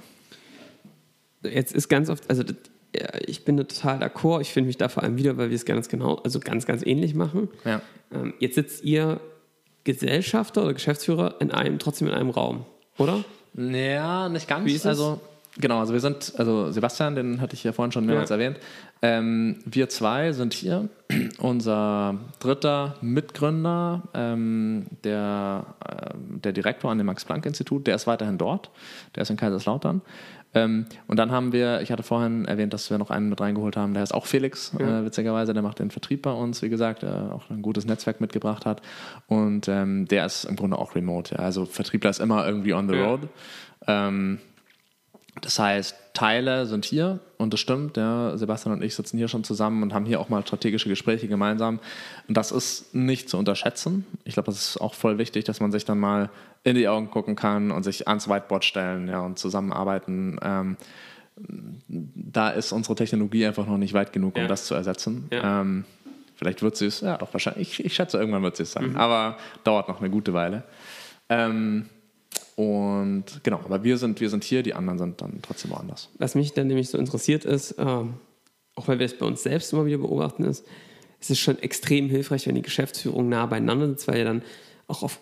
[1.43, 2.43] Jetzt ist ganz oft, also
[3.27, 4.41] ich bin total d'accord.
[4.41, 6.85] Ich finde mich da vor allem wieder, weil wir es ganz genau, also ganz, ganz
[6.85, 7.49] ähnlich machen.
[7.65, 7.83] Ja.
[8.13, 9.21] Ähm, jetzt sitzt ihr
[9.85, 13.25] Gesellschafter oder Geschäftsführer in einem, trotzdem in einem Raum, oder?
[13.55, 14.67] Ja, nicht ganz.
[14.67, 15.21] Wie ist also,
[15.59, 18.37] genau, also wir sind, also Sebastian, den hatte ich ja vorhin schon mehrmals ja.
[18.37, 18.59] erwähnt.
[19.03, 20.89] Ähm, wir zwei sind hier.
[21.39, 28.71] Unser dritter Mitgründer, ähm, der, äh, der Direktor an dem Max-Planck-Institut, der ist weiterhin dort.
[29.15, 30.03] Der ist in Kaiserslautern.
[30.55, 33.77] Ähm, und dann haben wir, ich hatte vorhin erwähnt, dass wir noch einen mit reingeholt
[33.77, 35.01] haben, der ist auch Felix, ja.
[35.01, 38.21] äh, witzigerweise, der macht den Vertrieb bei uns, wie gesagt, der auch ein gutes Netzwerk
[38.21, 38.81] mitgebracht hat.
[39.27, 41.35] Und ähm, der ist im Grunde auch remote.
[41.35, 41.41] Ja.
[41.41, 43.21] Also Vertriebler ist immer irgendwie on the road.
[43.87, 44.39] Ähm,
[45.41, 49.45] das heißt, Teile sind hier und das stimmt, ja, Sebastian und ich sitzen hier schon
[49.45, 51.79] zusammen und haben hier auch mal strategische Gespräche gemeinsam.
[52.27, 54.05] Und das ist nicht zu unterschätzen.
[54.25, 56.31] Ich glaube, das ist auch voll wichtig, dass man sich dann mal
[56.65, 60.39] in die Augen gucken kann und sich ans Whiteboard stellen ja, und zusammenarbeiten.
[60.43, 60.77] Ähm,
[61.87, 64.49] da ist unsere Technologie einfach noch nicht weit genug, um ja.
[64.49, 65.29] das zu ersetzen.
[65.31, 65.61] Ja.
[65.61, 65.85] Ähm,
[66.35, 68.91] vielleicht wird sie es, ja, doch wahrscheinlich, ich, ich schätze, irgendwann wird sie es sein,
[68.91, 68.97] mhm.
[68.97, 70.65] aber dauert noch eine gute Weile.
[71.29, 71.87] Ähm,
[72.57, 76.11] und genau, aber wir sind, wir sind hier, die anderen sind dann trotzdem woanders.
[76.19, 79.73] Was mich dann nämlich so interessiert ist, äh, auch weil wir es bei uns selbst
[79.73, 80.67] immer wieder beobachten, ist,
[81.21, 84.43] es ist schon extrem hilfreich, wenn die Geschäftsführung nah beieinander sitzt, weil ihr dann
[84.89, 85.21] auch auf,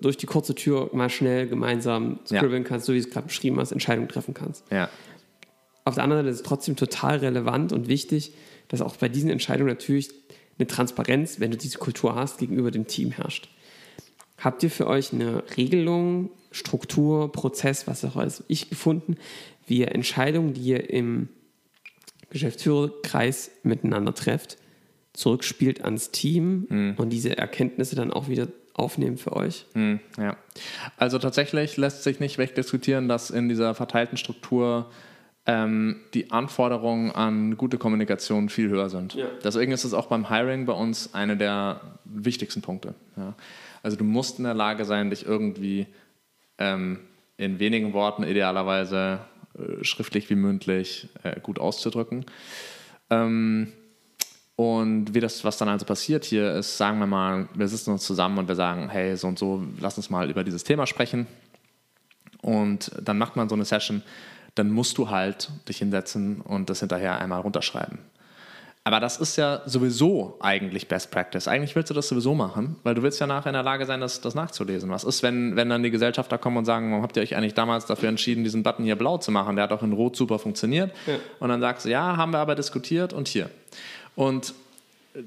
[0.00, 2.68] durch die kurze Tür mal schnell gemeinsam scribbeln ja.
[2.68, 4.64] kannst, so wie du es gerade beschrieben hast, Entscheidungen treffen kannst.
[4.70, 4.88] Ja.
[5.84, 8.32] Auf der anderen Seite ist es trotzdem total relevant und wichtig,
[8.68, 10.10] dass auch bei diesen Entscheidungen natürlich
[10.58, 13.48] eine Transparenz, wenn du diese Kultur hast, gegenüber dem Team herrscht.
[14.38, 19.16] Habt ihr für euch eine Regelung, Struktur, Prozess, was auch alles ich gefunden,
[19.66, 21.28] wie ihr Entscheidungen, die ihr im
[22.30, 24.56] Geschäftsführerkreis miteinander trefft,
[25.12, 26.94] zurückspielt ans Team mhm.
[26.96, 29.66] und diese Erkenntnisse dann auch wieder aufnehmen für euch?
[29.74, 30.36] Mhm, ja,
[30.96, 34.90] also tatsächlich lässt sich nicht wegdiskutieren, dass in dieser verteilten Struktur
[35.46, 39.14] ähm, die Anforderungen an gute Kommunikation viel höher sind.
[39.14, 39.26] Ja.
[39.42, 42.94] Deswegen ist es auch beim Hiring bei uns eine der wichtigsten Punkte.
[43.16, 43.34] Ja.
[43.88, 45.86] Also du musst in der Lage sein, dich irgendwie
[46.58, 46.98] ähm,
[47.38, 49.20] in wenigen Worten idealerweise
[49.54, 52.26] äh, schriftlich wie mündlich äh, gut auszudrücken.
[53.08, 53.72] Ähm,
[54.56, 58.04] und wie das, was dann also passiert hier ist, sagen wir mal, wir sitzen uns
[58.04, 61.26] zusammen und wir sagen, hey, so und so, lass uns mal über dieses Thema sprechen.
[62.42, 64.02] Und dann macht man so eine Session,
[64.54, 68.00] dann musst du halt dich hinsetzen und das hinterher einmal runterschreiben.
[68.88, 71.46] Aber das ist ja sowieso eigentlich Best Practice.
[71.46, 74.00] Eigentlich willst du das sowieso machen, weil du willst ja nachher in der Lage sein,
[74.00, 74.88] das, das nachzulesen.
[74.88, 77.52] Was ist, wenn, wenn dann die Gesellschafter kommen und sagen, warum habt ihr euch eigentlich
[77.52, 79.56] damals dafür entschieden, diesen Button hier blau zu machen?
[79.56, 80.90] Der hat auch in Rot super funktioniert.
[81.06, 81.16] Ja.
[81.38, 83.50] Und dann sagst du, ja, haben wir aber diskutiert und hier.
[84.16, 84.54] Und
[85.12, 85.20] äh,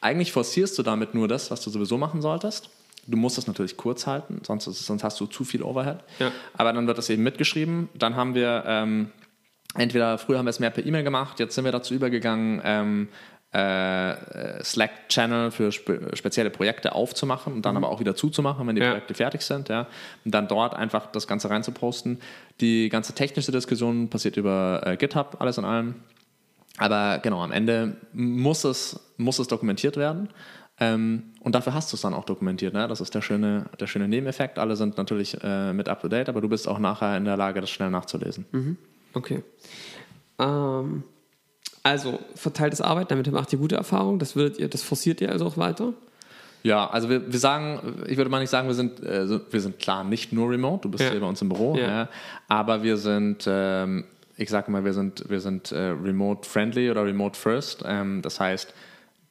[0.00, 2.70] eigentlich forcierst du damit nur das, was du sowieso machen solltest.
[3.06, 5.98] Du musst es natürlich kurz halten, sonst, sonst hast du zu viel Overhead.
[6.18, 6.32] Ja.
[6.54, 7.90] Aber dann wird das eben mitgeschrieben.
[7.92, 9.10] Dann haben wir ähm,
[9.74, 13.08] entweder früher haben wir es mehr per E-Mail gemacht, jetzt sind wir dazu übergegangen, ähm,
[13.52, 17.84] äh, Slack-Channel für spe spezielle Projekte aufzumachen und dann mhm.
[17.84, 18.90] aber auch wieder zuzumachen, wenn die ja.
[18.90, 19.68] Projekte fertig sind.
[19.68, 19.88] Ja.
[20.24, 22.18] Und dann dort einfach das Ganze reinzuposten.
[22.60, 25.96] Die ganze technische Diskussion passiert über äh, GitHub, alles in allem.
[26.78, 30.30] Aber genau, am Ende muss es, muss es dokumentiert werden.
[30.80, 32.72] Ähm, und dafür hast du es dann auch dokumentiert.
[32.72, 32.88] Ne?
[32.88, 34.58] Das ist der schöne, der schöne Nebeneffekt.
[34.58, 37.36] Alle sind natürlich äh, mit up to date, aber du bist auch nachher in der
[37.36, 38.46] Lage, das schnell nachzulesen.
[38.50, 38.78] Mhm.
[39.14, 39.42] Okay.
[40.38, 41.02] Ähm,
[41.82, 44.18] also verteiltes Arbeit, damit macht ihr gute Erfahrungen.
[44.18, 45.92] Das, würdet ihr, das forciert ihr also auch weiter?
[46.62, 49.80] Ja, also wir, wir sagen, ich würde mal nicht sagen, wir sind, äh, wir sind
[49.80, 51.10] klar nicht nur remote, du bist Ja.
[51.10, 51.86] hier bei uns im Büro, Ja.
[51.88, 52.08] ja.
[52.46, 54.04] aber wir sind, ähm,
[54.36, 57.82] ich sage mal, wir sind, wir sind äh, remote friendly oder remote first.
[57.84, 58.72] Ähm, das heißt,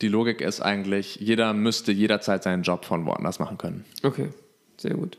[0.01, 3.85] die Logik ist eigentlich, jeder müsste jederzeit seinen Job von woanders machen können.
[4.03, 4.29] Okay,
[4.77, 5.17] sehr gut.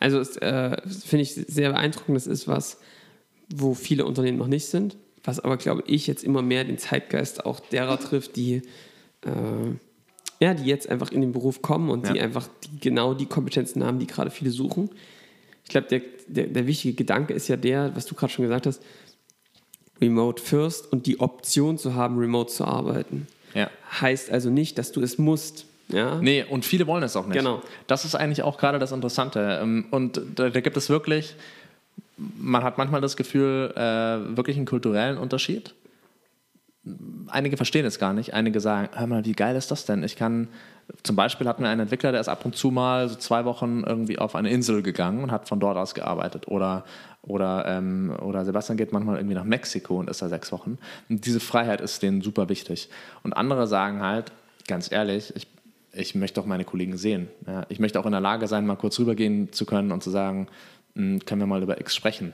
[0.00, 2.16] Also es, äh, finde ich sehr beeindruckend.
[2.16, 2.78] Das ist was,
[3.48, 7.46] wo viele Unternehmen noch nicht sind, was aber, glaube ich, jetzt immer mehr den Zeitgeist
[7.46, 8.62] auch derer trifft, die,
[9.24, 9.30] äh,
[10.40, 12.24] ja, die jetzt einfach in den Beruf kommen und die Ja.
[12.24, 14.90] einfach die, genau die Kompetenzen haben, die gerade viele suchen.
[15.64, 18.66] Ich glaube, der, der, der wichtige Gedanke ist ja der, was du gerade schon gesagt
[18.66, 18.82] hast,
[20.00, 23.26] Remote first und die Option zu haben, remote zu arbeiten.
[23.54, 23.70] Ja.
[24.00, 25.66] Heißt also nicht, dass du es musst.
[25.88, 26.20] Ja?
[26.20, 27.36] Nee, und viele wollen es auch nicht.
[27.38, 27.62] Genau.
[27.86, 29.60] Das ist eigentlich auch gerade das Interessante.
[29.62, 31.36] Ähm, Und da gibt es wirklich,
[32.16, 35.74] man hat manchmal das Gefühl, äh, wirklich einen kulturellen Unterschied.
[37.28, 38.34] Einige verstehen es gar nicht.
[38.34, 40.02] Einige sagen, hör mal, wie geil ist das denn?
[40.02, 40.48] Ich kann,
[41.02, 43.84] zum Beispiel hatten wir einen Entwickler, der ist ab und zu mal so zwei Wochen
[43.86, 46.46] irgendwie auf eine Insel gegangen und hat von dort aus gearbeitet.
[46.48, 46.84] Oder,
[47.22, 50.76] oder, ähm, oder Sebastian geht manchmal irgendwie nach Mexiko und ist da sechs Wochen.
[51.08, 52.90] Und diese Freiheit ist denen super wichtig.
[53.22, 54.30] Und andere sagen halt,
[54.68, 55.46] ganz ehrlich, ich,
[55.92, 57.28] ich möchte auch meine Kollegen sehen.
[57.46, 60.10] Ja, ich möchte auch in der Lage sein, mal kurz rübergehen zu können und zu
[60.10, 60.48] sagen, "Hm,
[60.94, 62.32] können wir mal über X sprechen.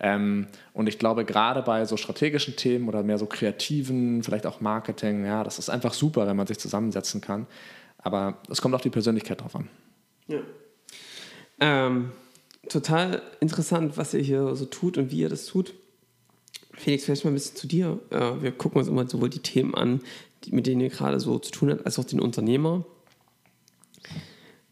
[0.00, 4.60] Ähm, und ich glaube, gerade bei so strategischen Themen oder mehr so kreativen, vielleicht auch
[4.60, 7.46] Marketing, ja, das ist einfach super, wenn man sich zusammensetzen kann.
[7.98, 9.68] Aber es kommt auf die Persönlichkeit drauf an.
[10.26, 10.40] Ja.
[11.60, 12.10] Ähm,
[12.68, 15.72] total interessant, was ihr hier so tut und wie ihr das tut.
[16.74, 18.00] Felix, vielleicht mal ein bisschen zu dir.
[18.10, 20.00] Äh, wir gucken uns immer sowohl die Themen an,
[20.44, 22.84] die, mit denen ihr gerade so zu tun habt, als auch den Unternehmer.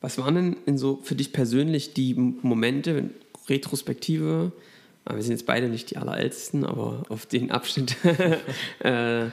[0.01, 3.11] Was waren denn in so für dich persönlich die Momente,
[3.48, 4.53] Retrospektive?
[5.05, 7.96] äh, Wir sind jetzt beide nicht die Allerältesten, aber auf den Abschnitt
[8.80, 9.30] äh, äh,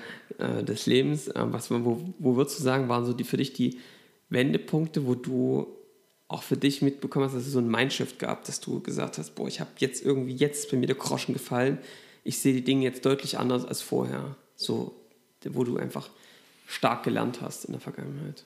[0.63, 3.80] des Lebens, äh, was, wo, wo würdest du sagen, waren so die für dich die
[4.30, 5.68] Wendepunkte, wo du
[6.28, 9.36] auch für dich mitbekommen hast, dass es so ein Mindshift gab, dass du gesagt hast,
[9.36, 11.78] boah, ich habe jetzt irgendwie, jetzt ist bei mir der Groschen gefallen,
[12.26, 14.36] ich sehe die Dinge jetzt deutlich anders als vorher.
[14.57, 14.93] So,
[15.45, 16.09] wo du einfach
[16.68, 18.43] stark gelernt hast in der Vergangenheit.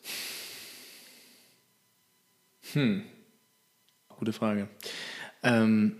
[4.17, 4.67] Gute Frage.
[5.43, 5.97] Ähm,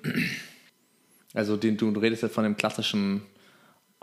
[1.33, 3.23] also den, du redest jetzt von dem klassischen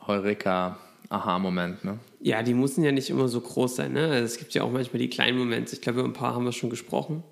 [0.07, 1.99] Heureka-Aha-Moment, ne?
[2.21, 3.93] Ja, die müssen ja nicht immer so groß sein.
[3.93, 4.09] Ne?
[4.09, 5.75] Also es gibt ja auch manchmal die kleinen Momente.
[5.75, 7.23] Ich glaube, über ein paar haben wir schon gesprochen.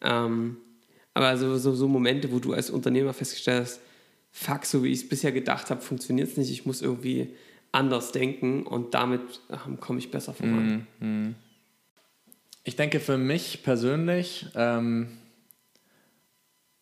[0.00, 0.56] Ähm,
[1.12, 3.80] aber so, so, so Momente, wo du als Unternehmer festgestellt hast,
[4.30, 6.50] fuck, so wie ich es bisher gedacht habe, funktioniert es nicht.
[6.50, 7.34] Ich muss irgendwie
[7.72, 9.20] anders denken und damit
[9.50, 10.86] ähm, komme ich besser voran.
[12.68, 15.16] Ich denke, für mich persönlich ähm,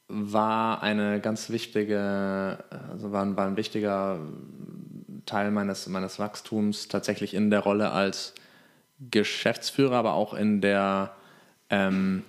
[0.09, 2.59] war eine ganz wichtige,
[2.91, 4.19] also war, war ein wichtiger
[5.27, 8.35] Teil meines, meines Wachstums tatsächlich in der Rolle als
[8.99, 11.15] Geschäftsführer, aber auch in der
[11.71, 12.25] ähm,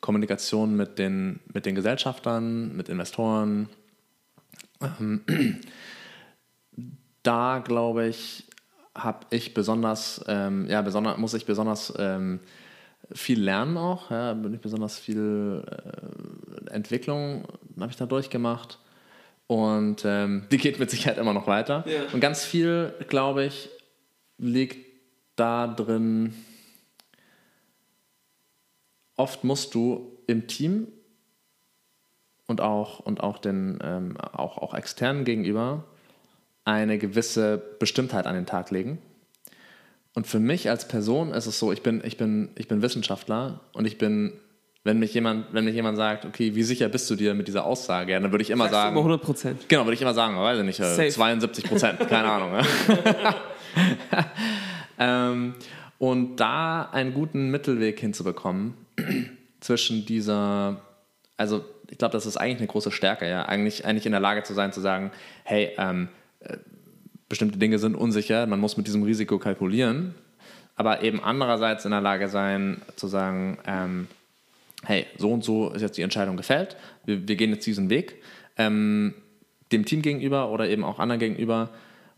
[0.00, 3.68] Kommunikation mit den, mit den Gesellschaftern, mit Investoren.
[4.80, 5.20] Ähm,
[7.22, 8.48] da glaube ich,
[8.94, 12.40] habe ich besonders, ähm, ja, besonders, muss ich besonders ähm,
[13.10, 17.46] viel lernen auch, ja, bin ich besonders viel äh, Entwicklung
[17.80, 18.78] habe ich da durchgemacht
[19.46, 21.84] und ähm, die geht mit Sicherheit immer noch weiter.
[21.86, 22.02] Ja.
[22.12, 23.68] Und ganz viel, glaube ich,
[24.38, 24.86] liegt
[25.36, 26.34] da drin,
[29.16, 30.88] oft musst du im Team
[32.46, 35.84] und auch, und auch den ähm, auch, auch externen gegenüber
[36.64, 38.98] eine gewisse Bestimmtheit an den Tag legen.
[40.14, 43.60] Und für mich als Person ist es so, ich bin, ich bin, ich bin Wissenschaftler
[43.72, 44.34] und ich bin,
[44.84, 47.64] wenn mich jemand, wenn mich jemand sagt, okay, wie sicher bist du dir mit dieser
[47.64, 49.68] Aussage, dann würde ich immer Sagst du sagen, immer 100 Prozent.
[49.68, 51.08] Genau, würde ich immer sagen, weiß ich nicht, äh, Safe.
[51.08, 52.64] 72 Prozent, keine Ahnung.
[54.98, 55.54] Ähm,
[55.98, 58.74] und da einen guten Mittelweg hinzubekommen
[59.60, 60.80] zwischen dieser,
[61.36, 64.44] also ich glaube, das ist eigentlich eine große Stärke, ja, eigentlich, eigentlich in der Lage
[64.44, 65.10] zu sein, zu sagen,
[65.44, 66.08] hey, ähm,
[66.40, 66.56] äh,
[67.32, 70.14] bestimmte Dinge sind unsicher, man muss mit diesem Risiko kalkulieren,
[70.76, 74.06] aber eben andererseits in der Lage sein, zu sagen, ähm,
[74.84, 76.76] hey, so und so ist jetzt die Entscheidung gefällt,
[77.06, 78.16] wir, wir gehen jetzt diesen Weg,
[78.58, 79.14] ähm,
[79.72, 81.70] dem Team gegenüber oder eben auch anderen gegenüber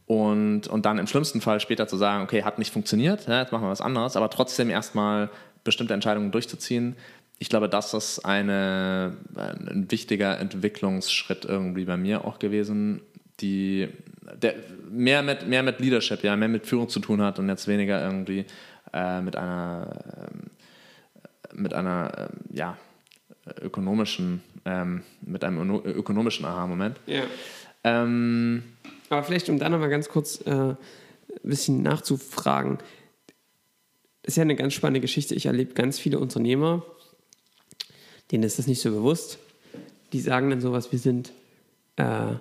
[0.07, 3.53] und, und dann im schlimmsten Fall später zu sagen, okay, hat nicht funktioniert, ja, jetzt
[3.53, 5.31] machen wir was anderes, aber trotzdem erstmal
[5.63, 6.97] bestimmte Entscheidungen durchzuziehen.
[7.39, 13.01] Ich glaube, das ist eine, ein wichtiger Entwicklungsschritt irgendwie bei mir auch gewesen,
[13.45, 13.89] die
[14.43, 14.55] der
[14.91, 18.03] mehr mit, mehr mit Leadership, ja, mehr mit Führung zu tun hat und jetzt weniger
[18.03, 18.47] irgendwie
[18.93, 20.51] äh, mit einer ähm,
[21.53, 22.77] mit einer ähm, ja,
[23.61, 26.97] ökonomischen, ähm, mit einem öno- ökonomischen Aha-Moment.
[27.07, 27.23] Ja.
[27.85, 28.63] Ähm,
[29.11, 30.77] Aber vielleicht, um da nochmal ganz kurz äh, ein
[31.43, 32.79] bisschen nachzufragen.
[34.23, 35.35] ist ja eine ganz spannende Geschichte.
[35.35, 36.83] Ich erlebe ganz viele Unternehmer,
[38.33, 39.39] denen ist das nicht so bewusst.
[40.13, 41.33] Die sagen dann sowas, wir sind,
[41.97, 42.35] äh,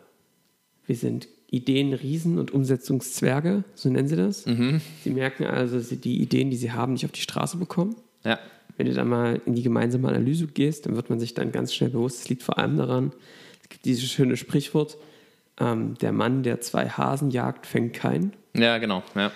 [0.86, 4.46] wir sind Ideenriesen und Umsetzungszwerge, so nennen sie das.
[4.46, 4.82] Mhm.
[5.04, 7.96] Sie merken also, dass sie die Ideen, die sie haben, nicht auf die Straße bekommen.
[8.24, 8.40] Ja.
[8.78, 11.74] Wenn du dann mal in die gemeinsame Analyse gehst, dann wird man sich dann ganz
[11.74, 13.12] schnell bewusst, es liegt vor allem daran,
[13.62, 14.98] es gibt dieses schöne Sprichwort,
[15.60, 18.34] ähm, der Mann, der zwei Hasen jagt, fängt keinen.
[18.56, 19.04] Ja, genau.
[19.16, 19.28] Ja.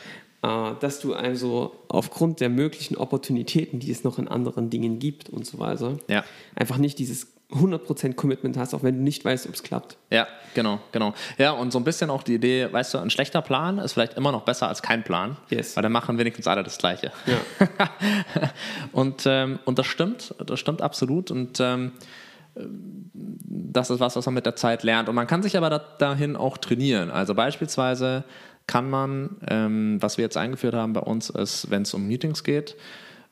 [0.42, 5.30] Äh, dass du also aufgrund der möglichen Opportunitäten, die es noch in anderen Dingen gibt
[5.30, 6.24] und so weiter, Ja.
[6.56, 9.98] einfach nicht dieses 100% Commitment hast, auch wenn du nicht weißt, ob es klappt.
[10.10, 11.14] Ja, genau, genau.
[11.38, 14.16] Ja, und so ein bisschen auch die Idee, weißt du, ein schlechter Plan ist vielleicht
[14.16, 15.38] immer noch besser als kein Plan.
[15.50, 15.78] Yes.
[15.78, 17.12] Weil dann machen wenigstens alle das Gleiche.
[17.26, 17.90] Ja.
[18.92, 21.32] und, ähm, und das stimmt, das stimmt absolut.
[21.32, 21.94] Und ähm,
[23.14, 25.08] das ist was, was man mit der Zeit lernt.
[25.08, 27.12] Und man kann sich aber da, dahin auch trainieren.
[27.12, 28.26] Also beispielsweise
[28.66, 32.44] kann man, ähm, was wir jetzt eingeführt haben bei uns, ist, wenn es um Meetings
[32.44, 32.76] geht,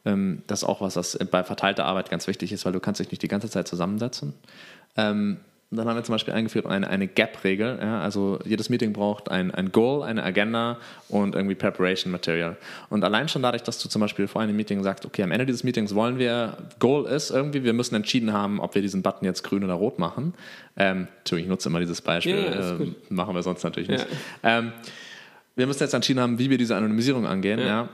[0.06, 3.00] ähm, das ist auch was, was bei verteilter Arbeit ganz wichtig ist, weil du kannst
[3.00, 4.34] dich nicht die ganze Zeit zusammensetzen.
[4.98, 5.38] Ähm,
[5.72, 7.80] dann haben wir zum Beispiel eingeführt eine, eine Gap-Regel.
[7.82, 8.00] Ja?
[8.02, 10.78] Also jedes Meeting braucht ein, ein Goal, eine Agenda
[11.10, 12.56] und irgendwie Preparation Material.
[12.90, 15.46] Und allein schon dadurch, dass du zum Beispiel vor einem Meeting sagst, okay, am Ende
[15.46, 19.26] dieses Meetings wollen wir, Goal ist irgendwie, wir müssen entschieden haben, ob wir diesen Button
[19.26, 20.34] jetzt grün oder rot machen.
[20.78, 23.12] Ähm, Entschuldigung, ich nutze immer dieses Beispiel, Ja, gut.
[23.12, 24.06] machen wir sonst natürlich nicht.
[24.44, 24.60] Ja.
[24.60, 24.72] Ähm,
[25.56, 27.60] wir müssen jetzt entschieden haben, wie wir diese Anonymisierung angehen.
[27.60, 27.90] Ja.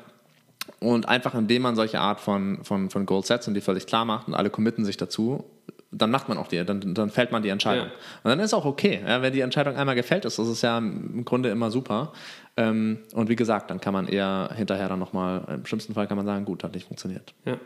[0.79, 4.05] Und einfach indem man solche Art von, von, von Goals setzt und die völlig klar
[4.05, 5.43] macht und alle committen sich dazu,
[5.91, 7.87] dann macht man auch die, dann, dann fällt man die Entscheidung.
[7.87, 7.93] Ja.
[8.23, 9.01] Und dann ist auch okay.
[9.05, 12.13] Ja, wenn die Entscheidung einmal gefällt ist, das ist ja im Grunde immer super.
[12.55, 16.17] Ähm, und wie gesagt, dann kann man eher hinterher dann nochmal, im schlimmsten Fall kann
[16.17, 17.33] man sagen, gut, hat nicht funktioniert.
[17.45, 17.57] Ja.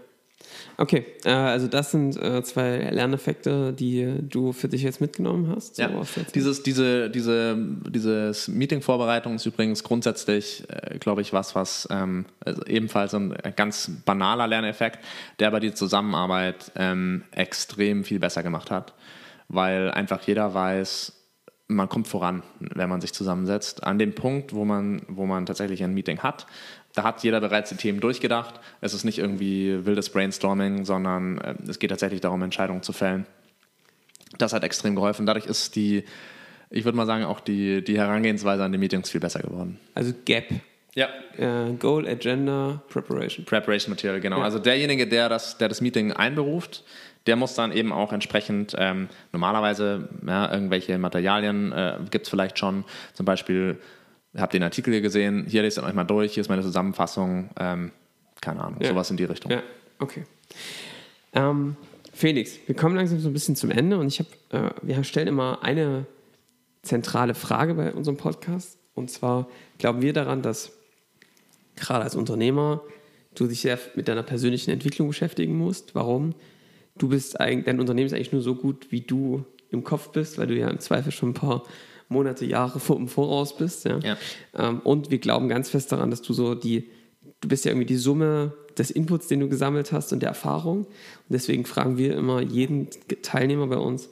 [0.78, 5.78] Okay, äh, also das sind äh, zwei Lerneffekte, die du für dich jetzt mitgenommen hast.
[5.78, 5.90] so Ja,
[6.34, 7.58] dieses, diese, diese,
[7.90, 13.92] dieses Meeting-Vorbereitung ist übrigens grundsätzlich, äh, glaube ich, was, was ähm, also ebenfalls ein ganz
[14.06, 15.00] banaler Lerneffekt,
[15.40, 18.94] der aber die Zusammenarbeit ähm, extrem viel besser gemacht hat,
[19.48, 21.14] weil einfach jeder weiß,
[21.68, 23.84] man kommt voran, wenn man sich zusammensetzt.
[23.84, 26.46] An dem Punkt, wo man, wo man tatsächlich ein Meeting hat,
[26.96, 28.60] da hat jeder bereits die Themen durchgedacht.
[28.82, 33.26] Es ist nicht irgendwie wildes Brainstorming, sondern äh, es geht tatsächlich darum, Entscheidungen zu fällen.
[34.38, 35.26] Das hat extrem geholfen.
[35.26, 36.04] Dadurch ist die,
[36.70, 39.80] ich würde mal sagen, auch die, die Herangehensweise an die Meetings viel besser geworden.
[39.94, 40.46] Also Gap.
[40.96, 41.10] Ja.
[41.38, 43.46] Äh, Goal, Agenda, Preparation.
[43.46, 44.38] Preparation Material, genau.
[44.38, 44.44] Ja.
[44.44, 46.86] Also derjenige, der das, der das Meeting einberuft,
[47.28, 52.58] der muss dann eben auch entsprechend ähm, normalerweise ja, irgendwelche Materialien äh, gibt es vielleicht
[52.60, 52.86] schon.
[53.14, 53.80] Zum Beispiel,
[54.38, 57.50] habt den Artikel hier gesehen, hier lest ihr euch mal durch, hier ist meine Zusammenfassung,
[57.60, 57.92] ähm,
[58.42, 58.90] keine Ahnung, Ja.
[58.90, 59.52] sowas in die Richtung.
[59.52, 59.64] Ja,
[60.00, 60.24] okay.
[61.34, 61.76] Ähm,
[62.14, 65.28] Felix, wir kommen langsam so ein bisschen zum Ende und ich habe, äh, wir stellen
[65.28, 66.06] immer eine
[66.82, 70.72] zentrale Frage bei unserem Podcast und zwar glauben wir daran, dass
[71.76, 72.82] gerade als Unternehmer
[73.36, 75.94] du dich sehr mit deiner persönlichen Entwicklung beschäftigen musst.
[75.94, 76.36] Warum?
[76.98, 80.38] Du bist eigentlich, dein Unternehmen ist eigentlich nur so gut, wie du im Kopf bist,
[80.38, 81.64] weil du ja im Zweifel schon ein paar
[82.10, 83.86] Monate, Jahre vor, im Voraus bist.
[83.86, 84.00] Ja?
[84.00, 84.18] Ja.
[84.56, 86.90] Ähm, und wir glauben ganz fest daran, dass du so die,
[87.42, 90.86] du bist ja irgendwie die Summe des Inputs, den du gesammelt hast und der Erfahrung.
[90.86, 90.90] Und
[91.30, 92.90] deswegen fragen wir immer jeden
[93.22, 94.10] Teilnehmer bei uns,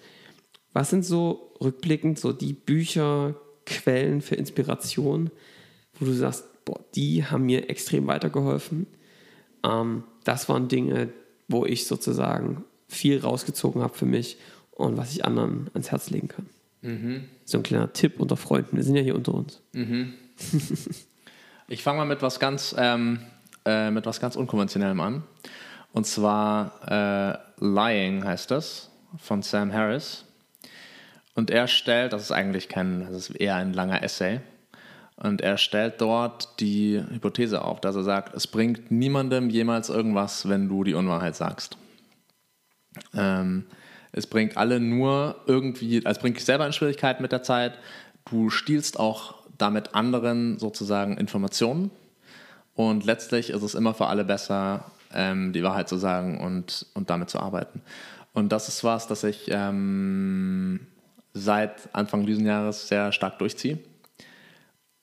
[0.74, 3.36] was sind so rückblickend so die Bücher,
[3.66, 5.32] Quellen für Inspiration,
[6.00, 8.88] wo du sagst, boah, die haben mir extrem weitergeholfen.
[9.64, 11.10] Ähm, das waren Dinge,
[11.48, 14.38] wo ich sozusagen viel rausgezogen habe für mich
[14.72, 16.48] und was ich anderen ans Herz legen kann.
[17.46, 18.78] So ein kleiner Tipp unter Freunden.
[18.78, 19.62] Wir sind ja hier unter uns.
[21.68, 23.20] Ich fange mal mit was ganz, ähm,
[23.66, 25.24] äh, mit was ganz Unkonventionellem an.
[25.94, 30.26] Und zwar äh, Lying heißt das, von Sam Harris.
[31.36, 34.42] Und er stellt, das ist eigentlich kein, das ist eher ein langer Essay.
[35.16, 40.50] Und er stellt dort die Hypothese auf, dass er sagt, es bringt niemandem jemals irgendwas,
[40.50, 41.78] wenn du die Unwahrheit sagst.
[43.16, 43.66] Ähm,
[44.14, 47.78] es bringt alle nur irgendwie, also es bringt dich selber in Schwierigkeiten mit der Zeit.
[48.30, 51.92] Du stiehlst auch damit anderen sozusagen Informationen.
[52.76, 57.10] Und letztlich ist es immer für alle besser, ähm, die Wahrheit zu sagen und, und
[57.10, 57.82] damit zu arbeiten.
[58.34, 60.88] Und das ist was, das ich ähm,
[61.34, 63.80] seit Anfang dieses Jahres sehr stark durchziehe.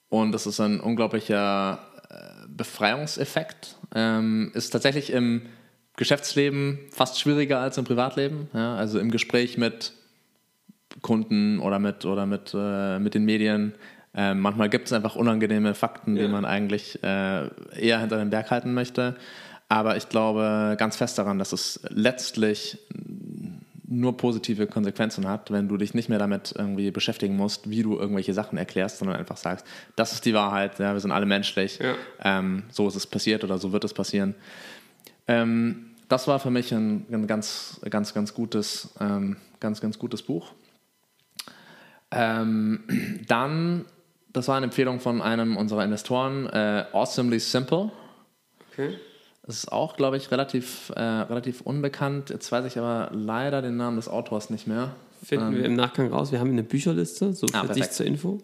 [0.09, 3.77] Und es ist ein unglaublicher äh, Befreiungseffekt.
[3.95, 5.47] Ähm, ist tatsächlich im
[6.01, 8.49] Geschäftsleben fast schwieriger als im Privatleben.
[8.55, 8.75] Ja?
[8.75, 9.93] Also im Gespräch mit
[11.03, 13.75] Kunden oder mit, oder mit, äh, mit den Medien.
[14.15, 16.23] Äh, manchmal gibt es einfach unangenehme Fakten, Ja.
[16.23, 17.49] die man eigentlich äh,
[17.79, 19.15] eher hinter den Berg halten möchte.
[19.69, 22.79] Aber ich glaube ganz fest daran, dass es letztlich
[23.87, 27.99] nur positive Konsequenzen hat, wenn du dich nicht mehr damit irgendwie beschäftigen musst, wie du
[27.99, 31.79] irgendwelche Sachen erklärst, sondern einfach sagst, das ist die Wahrheit, ja, wir sind alle menschlich,
[31.79, 31.95] Ja.
[32.25, 34.35] ähm, so ist es passiert oder so wird es passieren.
[35.29, 40.23] Ähm, das war für mich ein, ein ganz, ganz, ganz gutes, ähm, ganz, ganz gutes
[40.23, 40.53] Buch.
[42.11, 42.83] Ähm,
[43.29, 43.85] dann,
[44.33, 47.93] das war eine Empfehlung von einem unserer Investoren, äh, Awesomely Simple.
[48.73, 48.99] Okay.
[49.47, 52.31] Das ist auch, glaube ich, relativ, äh, relativ unbekannt.
[52.31, 54.95] Jetzt weiß ich aber leider den Namen des Autors nicht mehr.
[55.23, 56.33] Finden wir im Nachgang raus.
[56.33, 58.41] Wir haben eine Bücherliste, so für Ah, dich zur Info,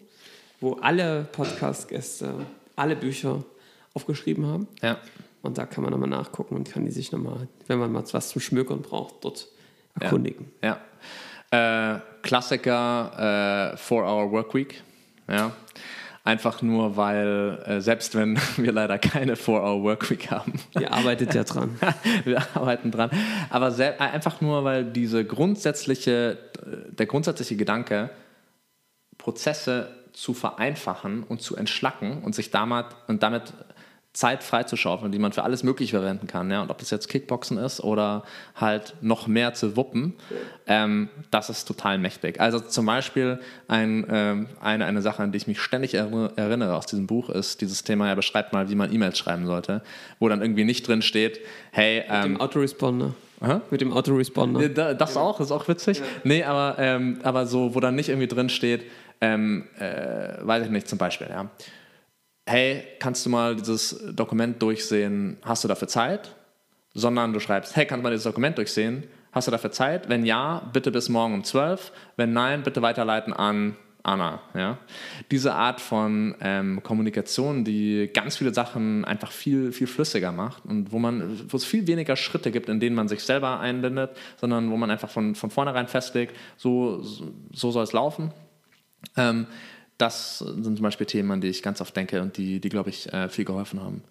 [0.61, 2.33] wo alle Podcast-Gäste
[2.75, 3.43] alle Bücher
[3.93, 4.67] aufgeschrieben haben.
[4.81, 4.97] Ja,
[5.47, 8.29] Und da kann man nochmal nachgucken und kann die sich nochmal, wenn man mal was
[8.29, 9.47] zum Schmökern braucht, dort
[9.99, 10.51] erkundigen.
[10.61, 10.79] ja.
[11.49, 14.83] Äh, Klassiker, äh, Four Hour Workweek.
[15.29, 15.53] Ja.
[16.25, 21.33] Einfach nur, weil, äh, selbst wenn wir leider keine Four Hour Workweek haben, Ihr arbeitet
[21.33, 21.79] ja dran.
[22.25, 23.09] wir arbeiten dran.
[23.49, 26.37] Aber sel- einfach nur, weil diese grundsätzliche,
[26.89, 28.09] der grundsätzliche Gedanke,
[29.17, 33.53] Prozesse zu vereinfachen und zu entschlacken und sich damit, und damit
[34.17, 36.49] Zeit freizuschaufeln, die man für alles Mögliche verwenden kann.
[36.49, 36.63] Ja?
[36.63, 38.23] Und ob das jetzt Kickboxen ist oder
[38.55, 40.13] halt noch mehr zu wuppen,
[40.65, 42.41] ähm, das ist total mächtig.
[42.41, 46.87] Also zum Beispiel ein, ähm, eine, eine Sache, an die ich mich ständig erinnere aus
[46.87, 49.83] diesem Buch, ist dieses Thema, er beschreibt mal, wie man E-Mails schreiben sollte,
[50.17, 51.39] wo dann irgendwie nicht drin steht,
[51.71, 53.13] hey, Mit dem ähm, Autoresponder.
[53.39, 53.61] Aha.
[53.69, 54.61] Mit dem Autoresponder.
[54.61, 56.01] ja, da- Das auch, das ist auch witzig.
[56.23, 58.85] Nee, aber, ähm, aber so, wo dann nicht irgendwie drin steht,
[59.21, 61.49] ähm, äh, weiß ich nicht, zum Beispiel, ja.
[62.49, 65.35] Hey, kannst du mal dieses Dokument durchsehen?
[65.43, 66.33] Hast du dafür Zeit?
[66.93, 69.03] Sondern du schreibst, hey, kannst du mal dieses Dokument durchsehen?
[69.33, 70.07] Hast du dafür Zeit?
[70.07, 71.91] Wenn ja, bitte bis morgen um 12.
[72.15, 74.39] Wenn nein, bitte weiterleiten an Anna.
[74.55, 74.77] Ja?
[75.29, 80.93] Diese Art von ähm, Kommunikation, die ganz viele Sachen einfach viel, viel flüssiger macht und
[80.93, 84.71] wo, man, wo es viel weniger Schritte gibt, in denen man sich selber einbindet, sondern
[84.71, 88.31] wo man einfach von, von vornherein festlegt, so, so soll es laufen.
[89.17, 89.47] Ähm,
[89.97, 92.89] das sind zum Beispiel Themen, an die ich ganz oft denke und die, die glaube
[92.89, 94.03] ich, äh, viel geholfen haben.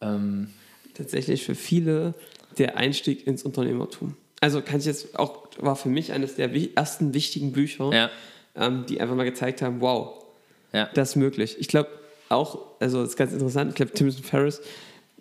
[0.00, 0.48] Ähm,
[0.94, 2.14] Tatsächlich für viele
[2.58, 4.16] der Einstieg ins Unternehmertum.
[4.40, 8.10] Also kann ich jetzt auch, war für mich eines der ersten wichtigen Bücher, Ja.
[8.56, 10.24] ähm, die einfach mal gezeigt haben, wow,
[10.72, 10.88] ja.
[10.94, 11.56] das ist möglich.
[11.60, 11.88] Ich glaube
[12.28, 14.60] auch, also das ist ganz interessant, ich glaube Timothy Ferris,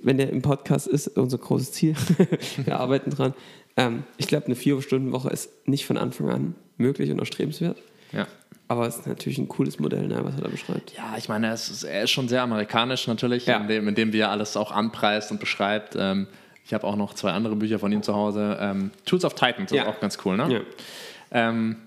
[0.02, 1.96] wenn der im Podcast ist, unser großes Ziel,
[2.66, 3.34] wir arbeiten dran,
[3.76, 7.78] ähm, ich glaube eine Vier-Stunden-Woche ist nicht von Anfang an möglich und erstrebenswert,
[8.12, 8.28] ja.
[8.68, 10.94] aber es ist natürlich ein cooles Modell, ne, was er da beschreibt.
[10.96, 13.58] Ja, ich meine, ist, er ist schon sehr amerikanisch natürlich, Ja.
[13.58, 15.96] in, dem, in dem wie er alles auch anpreist und beschreibt.
[15.98, 16.28] Ähm,
[16.66, 18.58] ich habe auch noch zwei andere Bücher von ihm zu Hause.
[18.60, 19.84] Ähm, Tools of Titans Ja.
[19.84, 20.54] ist auch ganz cool, ne?
[20.54, 20.60] Ja.
[21.50, 21.78] Ähm,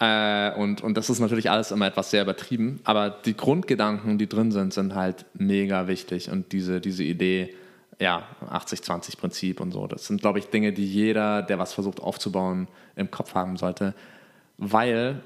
[0.00, 4.28] äh, und, und das ist natürlich alles immer etwas sehr übertrieben, aber die Grundgedanken, die
[4.28, 6.30] drin sind, sind halt mega wichtig.
[6.30, 7.54] Und diese, diese Idee,
[7.98, 12.68] ja, 80-20-Prinzip und so, das sind, glaube ich, Dinge, die jeder, der was versucht aufzubauen,
[12.94, 13.92] im Kopf haben sollte.
[14.56, 15.20] Weil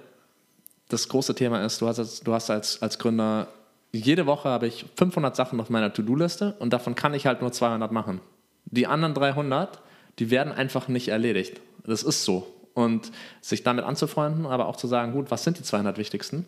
[0.92, 3.48] das große Thema ist, du hast als, du hast als, als Gründer,
[3.92, 7.52] jede Woche habe ich 500 Sachen auf meiner To-Do-Liste und davon kann ich halt nur
[7.52, 8.20] 200 machen.
[8.66, 9.80] Die anderen 300,
[10.18, 11.60] die werden einfach nicht erledigt.
[11.86, 12.46] Das ist so.
[12.74, 16.46] Und sich damit anzufreunden, aber auch zu sagen, gut, was sind die 200 wichtigsten?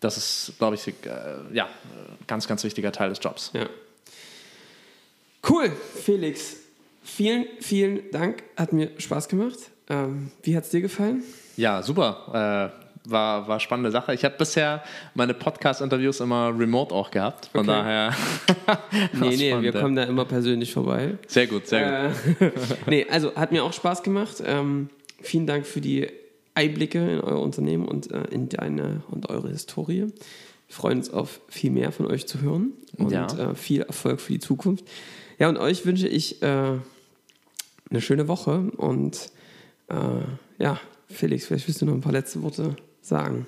[0.00, 0.92] Das ist, glaube ich, äh,
[1.52, 1.68] ja,
[2.26, 3.50] ganz, ganz wichtiger Teil des Jobs.
[3.54, 3.66] Ja.
[5.48, 6.56] Cool, Felix.
[7.02, 8.44] Vielen, vielen Dank.
[8.56, 9.58] Hat mir Spaß gemacht.
[9.88, 11.22] Ähm, wie hat es dir gefallen?
[11.56, 12.72] Ja, super.
[13.06, 14.14] War, war spannende Sache.
[14.14, 14.82] Ich habe bisher
[15.14, 17.46] meine Podcast-Interviews immer remote auch gehabt.
[17.52, 17.66] Von Okay.
[17.68, 18.14] daher.
[19.12, 21.18] Nee, nee, wir kommen da immer persönlich vorbei.
[21.26, 22.40] Sehr gut, sehr gut.
[22.40, 22.50] Äh,
[22.86, 24.42] nee, also hat mir auch Spaß gemacht.
[24.46, 24.88] Ähm,
[25.20, 26.08] vielen Dank für die
[26.54, 30.06] Einblicke in euer Unternehmen und äh, in deine und eure Historie.
[30.06, 33.26] Wir freuen uns auf viel mehr von euch zu hören und Ja.
[33.50, 34.84] äh, viel Erfolg für die Zukunft.
[35.38, 36.46] Ja, und euch wünsche ich äh,
[37.90, 39.30] eine schöne Woche und
[39.88, 39.94] äh,
[40.62, 40.80] ja,
[41.10, 42.76] Felix, vielleicht willst du noch ein paar letzte Worte
[43.06, 43.46] sagen.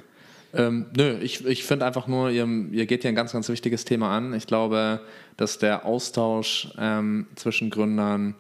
[0.54, 3.84] Ähm, nö, ich, ich finde einfach nur, ihr, ihr geht hier ein ganz, ganz wichtiges
[3.84, 4.32] Thema an.
[4.34, 5.00] Ich glaube,
[5.36, 8.34] dass der Austausch ähm, zwischen Gründern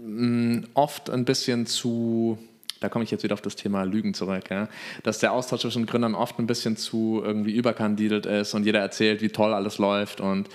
[0.00, 2.38] mh, oft ein bisschen zu,
[2.80, 4.68] da komme ich jetzt wieder auf das Thema Lügen zurück, ja?
[5.02, 9.20] dass der Austausch zwischen Gründern oft ein bisschen zu irgendwie überkandidelt ist und jeder erzählt,
[9.20, 10.48] wie toll alles läuft und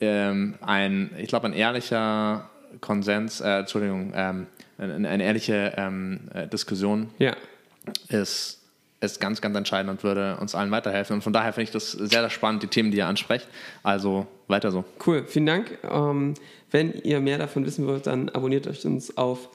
[0.00, 2.48] ähm, ein, ich glaube, ein ehrlicher
[2.80, 4.46] Konsens, äh, Entschuldigung, ähm,
[4.78, 7.36] eine, eine ehrliche ähm, äh, Diskussion Ja,
[8.08, 8.61] ist,
[9.02, 11.14] ist ganz, ganz entscheidend und würde uns allen weiterhelfen.
[11.14, 13.48] Und von daher finde ich das sehr, sehr spannend, die Themen, die ihr ansprecht.
[13.82, 14.84] Also weiter so.
[15.04, 15.78] Cool, vielen Dank.
[15.90, 16.34] Ähm,
[16.70, 19.48] wenn ihr mehr davon wissen wollt, dann abonniert euch uns auf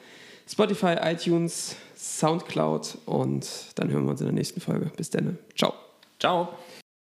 [0.48, 4.92] Spotify, iTunes, Soundcloud und dann hören wir uns in der nächsten Folge.
[4.96, 5.38] Bis dann.
[5.56, 5.74] Ciao.
[6.20, 6.50] Ciao.